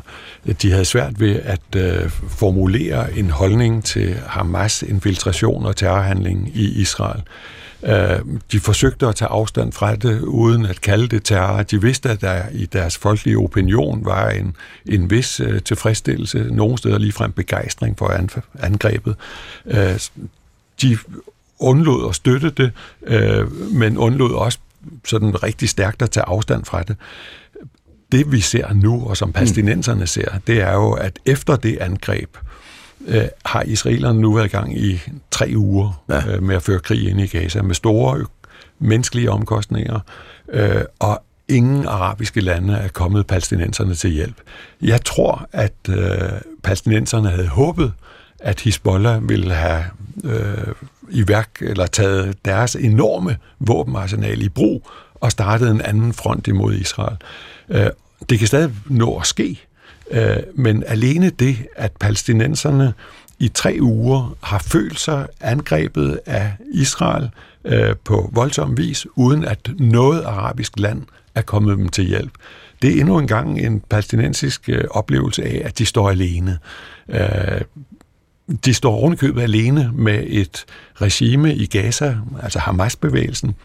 [0.61, 6.81] De havde svært ved at øh, formulere en holdning til Hamas infiltration og terrorhandling i
[6.81, 7.21] Israel.
[7.83, 8.19] Øh,
[8.51, 11.63] de forsøgte at tage afstand fra det, uden at kalde det terror.
[11.63, 16.77] De vidste, at der i deres folkelige opinion var en, en vis øh, tilfredsstillelse, nogle
[16.77, 18.29] steder ligefrem begejstring for
[18.59, 19.15] angrebet.
[19.65, 19.99] Øh,
[20.81, 20.97] de
[21.59, 22.71] undlod at støtte det,
[23.07, 24.59] øh, men undlod også
[25.05, 26.95] sådan rigtig stærkt at tage afstand fra det.
[28.11, 32.37] Det vi ser nu, og som palæstinenserne ser, det er jo, at efter det angreb,
[33.07, 35.01] øh, har israelerne nu været i gang i
[35.31, 36.35] tre uger ja.
[36.35, 38.25] øh, med at føre krig ind i Gaza, med store
[38.79, 39.99] menneskelige omkostninger,
[40.49, 44.35] øh, og ingen arabiske lande er kommet palæstinenserne til hjælp.
[44.81, 46.29] Jeg tror, at øh,
[46.63, 47.93] palæstinenserne havde håbet,
[48.39, 49.83] at Hezbollah ville have
[50.23, 50.73] øh,
[51.09, 56.73] i værk eller taget deres enorme våbenarsenal i brug og startet en anden front imod
[56.73, 57.17] Israel.
[57.69, 57.89] Øh,
[58.29, 59.59] det kan stadig nå at ske,
[60.11, 62.93] øh, men alene det, at palæstinenserne
[63.39, 67.29] i tre uger har følt sig angrebet af Israel
[67.65, 71.03] øh, på voldsom vis, uden at noget arabisk land
[71.35, 72.31] er kommet dem til hjælp.
[72.81, 76.59] Det er endnu engang en palæstinensisk øh, oplevelse af, at de står alene
[77.09, 77.61] øh,
[78.65, 80.65] de står ovenikøbet alene med et
[81.01, 83.55] regime i Gaza, altså Hamas-bevægelsen,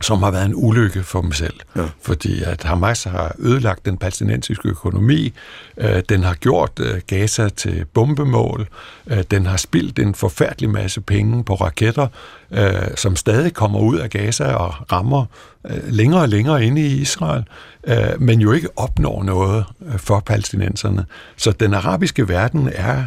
[0.00, 1.54] som har været en ulykke for dem selv.
[1.76, 1.82] Ja.
[2.02, 5.32] Fordi at Hamas har ødelagt den palæstinensiske økonomi,
[5.76, 8.68] øh, den har gjort øh, Gaza til bombemål,
[9.06, 12.06] øh, den har spildt en forfærdelig masse penge på raketter,
[12.50, 15.24] øh, som stadig kommer ud af Gaza og rammer
[15.66, 17.44] øh, længere og længere inde i Israel,
[17.86, 21.04] øh, men jo ikke opnår noget øh, for palæstinenserne.
[21.36, 23.04] Så den arabiske verden er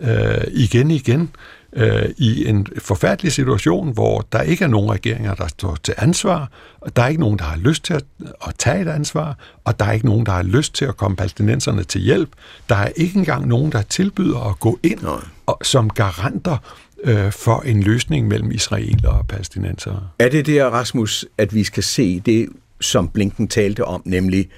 [0.00, 1.30] øh, igen igen
[1.72, 6.50] øh, i en forfærdelig situation, hvor der ikke er nogen regeringer, der står til ansvar,
[6.80, 8.04] og der er ikke nogen, der har lyst til at,
[8.46, 11.16] at tage et ansvar, og der er ikke nogen, der har lyst til at komme
[11.16, 12.28] palæstinenserne til hjælp.
[12.68, 15.00] Der er ikke engang nogen, der tilbyder at gå ind
[15.46, 16.56] og, som garanter
[17.04, 20.08] øh, for en løsning mellem israeler og palæstinensere.
[20.18, 22.48] Er det der, Rasmus, at vi skal se det,
[22.80, 24.48] som Blinken talte om, nemlig,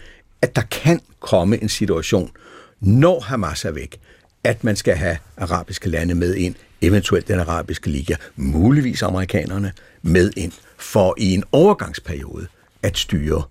[0.43, 2.31] at der kan komme en situation,
[2.81, 3.99] når Hamas er væk,
[4.45, 9.73] at man skal have arabiske lande med ind, eventuelt den arabiske liga, muligvis amerikanerne
[10.03, 12.47] med ind, for i en overgangsperiode
[12.83, 13.43] at styre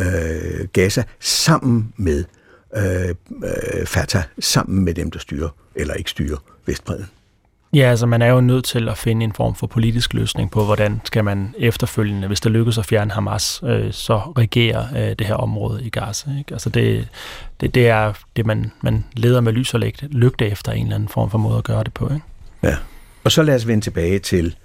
[0.00, 2.24] øh, Gaza sammen med
[2.76, 6.36] øh, øh Fatah, sammen med dem, der styrer eller ikke styrer
[6.66, 7.06] Vestbredden.
[7.74, 10.64] Ja, altså man er jo nødt til at finde en form for politisk løsning på,
[10.64, 15.26] hvordan skal man efterfølgende, hvis det lykkes at fjerne Hamas, øh, så regere øh, det
[15.26, 16.30] her område i Gaza.
[16.38, 16.52] Ikke?
[16.52, 17.08] Altså det,
[17.60, 21.08] det, det er det, man, man leder med lys og lygte efter en eller anden
[21.08, 22.04] form for måde at gøre det på.
[22.04, 22.26] Ikke?
[22.62, 22.76] Ja,
[23.24, 24.56] og så lad os vende tilbage til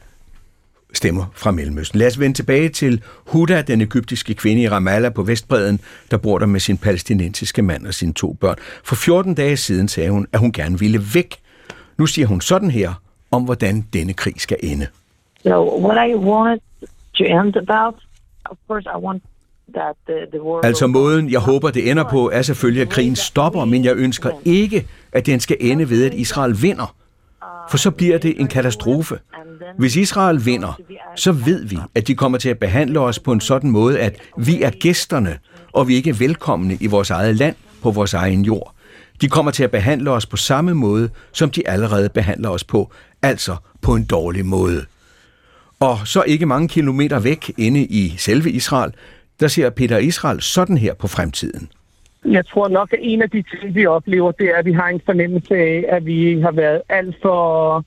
[0.94, 2.00] stemmer fra Mellemøsten.
[2.00, 5.80] Lad os vende tilbage til Huda, den egyptiske kvinde i Ramallah på Vestbreden,
[6.12, 8.56] der bor der med sin palæstinensiske mand og sine to børn.
[8.84, 11.36] For 14 dage siden sagde hun, at hun gerne ville væk
[11.98, 12.94] nu siger hun sådan her
[13.32, 14.88] om, hvordan denne krig skal ende.
[15.44, 16.62] So what I want
[17.18, 17.96] to end about,
[18.46, 19.24] of course I want
[19.76, 23.96] war Altså måden, jeg håber, det ender på, er selvfølgelig, at krigen stopper, men jeg
[23.96, 26.96] ønsker ikke, at den skal ende ved, at Israel vinder.
[27.70, 29.20] For så bliver det en katastrofe.
[29.78, 30.80] Hvis Israel vinder,
[31.16, 34.20] så ved vi, at de kommer til at behandle os på en sådan måde, at
[34.38, 35.38] vi er gæsterne,
[35.74, 38.74] og vi ikke er velkomne i vores eget land på vores egen jord.
[39.22, 42.92] De kommer til at behandle os på samme måde, som de allerede behandler os på,
[43.22, 44.86] altså på en dårlig måde.
[45.80, 48.92] Og så ikke mange kilometer væk inde i selve Israel,
[49.40, 51.70] der ser Peter Israel sådan her på fremtiden.
[52.26, 54.88] Jeg tror nok, at en af de ting, vi oplever, det er, at vi har
[54.88, 57.84] en fornemmelse af, at vi har været alt for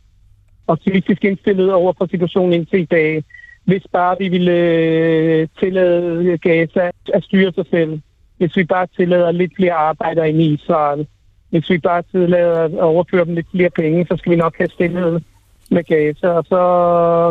[0.66, 3.24] optimistisk indstillet over for situationen indtil i dag.
[3.64, 8.00] Hvis bare vi ville øh, tillade Gaza at styre sig selv.
[8.38, 11.06] Hvis vi bare tillader lidt flere arbejder ind i Israel
[11.50, 14.70] hvis vi bare tillader at overføre dem lidt flere penge, så skal vi nok have
[14.70, 15.24] stillet
[15.70, 16.60] med Gaza, og så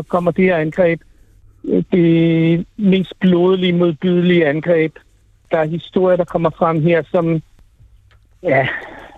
[0.08, 1.02] kommer det her angreb,
[1.92, 4.96] det mest blodelige, modbydelige angreb.
[5.52, 7.42] Der er historier, der kommer frem her, som,
[8.44, 8.68] ja,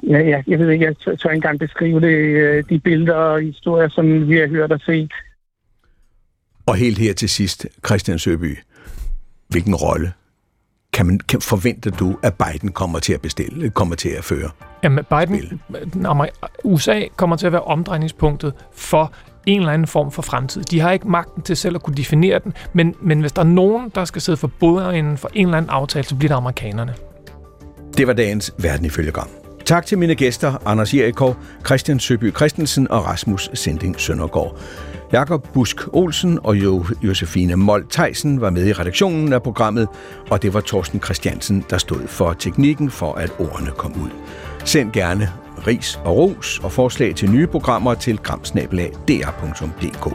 [0.03, 3.15] ja, ja jeg ved ikke, jeg tør, tør ikke engang beskrive det, øh, de billeder
[3.15, 5.11] og historier, som vi har hørt og set.
[6.65, 8.57] Og helt her til sidst, Christian Søby,
[9.49, 10.13] hvilken rolle
[10.93, 14.49] kan man, kan, forventer du, at Biden kommer til at bestille, kommer til at føre?
[14.83, 15.61] Jamen, Biden,
[16.63, 19.13] USA kommer til at være omdrejningspunktet for
[19.45, 20.63] en eller anden form for fremtid.
[20.63, 23.45] De har ikke magten til selv at kunne definere den, men, men hvis der er
[23.45, 26.93] nogen, der skal sidde for inden for en eller anden aftale, så bliver det amerikanerne.
[27.97, 29.27] Det var dagens Verden ifølge Gram.
[29.65, 31.35] Tak til mine gæster, Anders Jerikov,
[31.65, 34.59] Christian Søby Christensen og Rasmus Sending Søndergaard.
[35.13, 39.87] Jakob Busk Olsen og jo Josefine Mold Theisen var med i redaktionen af programmet,
[40.29, 44.09] og det var Torsten Christiansen, der stod for teknikken for, at ordene kom ud.
[44.65, 45.33] Send gerne
[45.67, 50.05] ris og ros og forslag til nye programmer til gramsnabelag.dr.dk.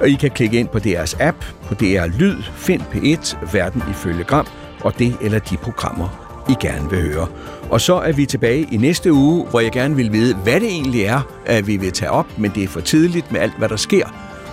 [0.00, 4.24] Og I kan klikke ind på DR's app, på DR Lyd, find P1, Verden ifølge
[4.24, 4.46] Gram,
[4.80, 7.26] og det eller de programmer, i gerne vil høre.
[7.70, 10.68] Og så er vi tilbage i næste uge, hvor jeg gerne vil vide, hvad det
[10.68, 13.68] egentlig er, at vi vil tage op, men det er for tidligt med alt, hvad
[13.68, 14.06] der sker.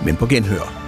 [0.05, 0.87] Men på genhør.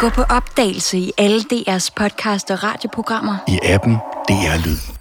[0.00, 3.36] Gå på opdagelse i alle DR's podcast og radioprogrammer.
[3.48, 3.94] I appen
[4.28, 4.97] DR Lyd.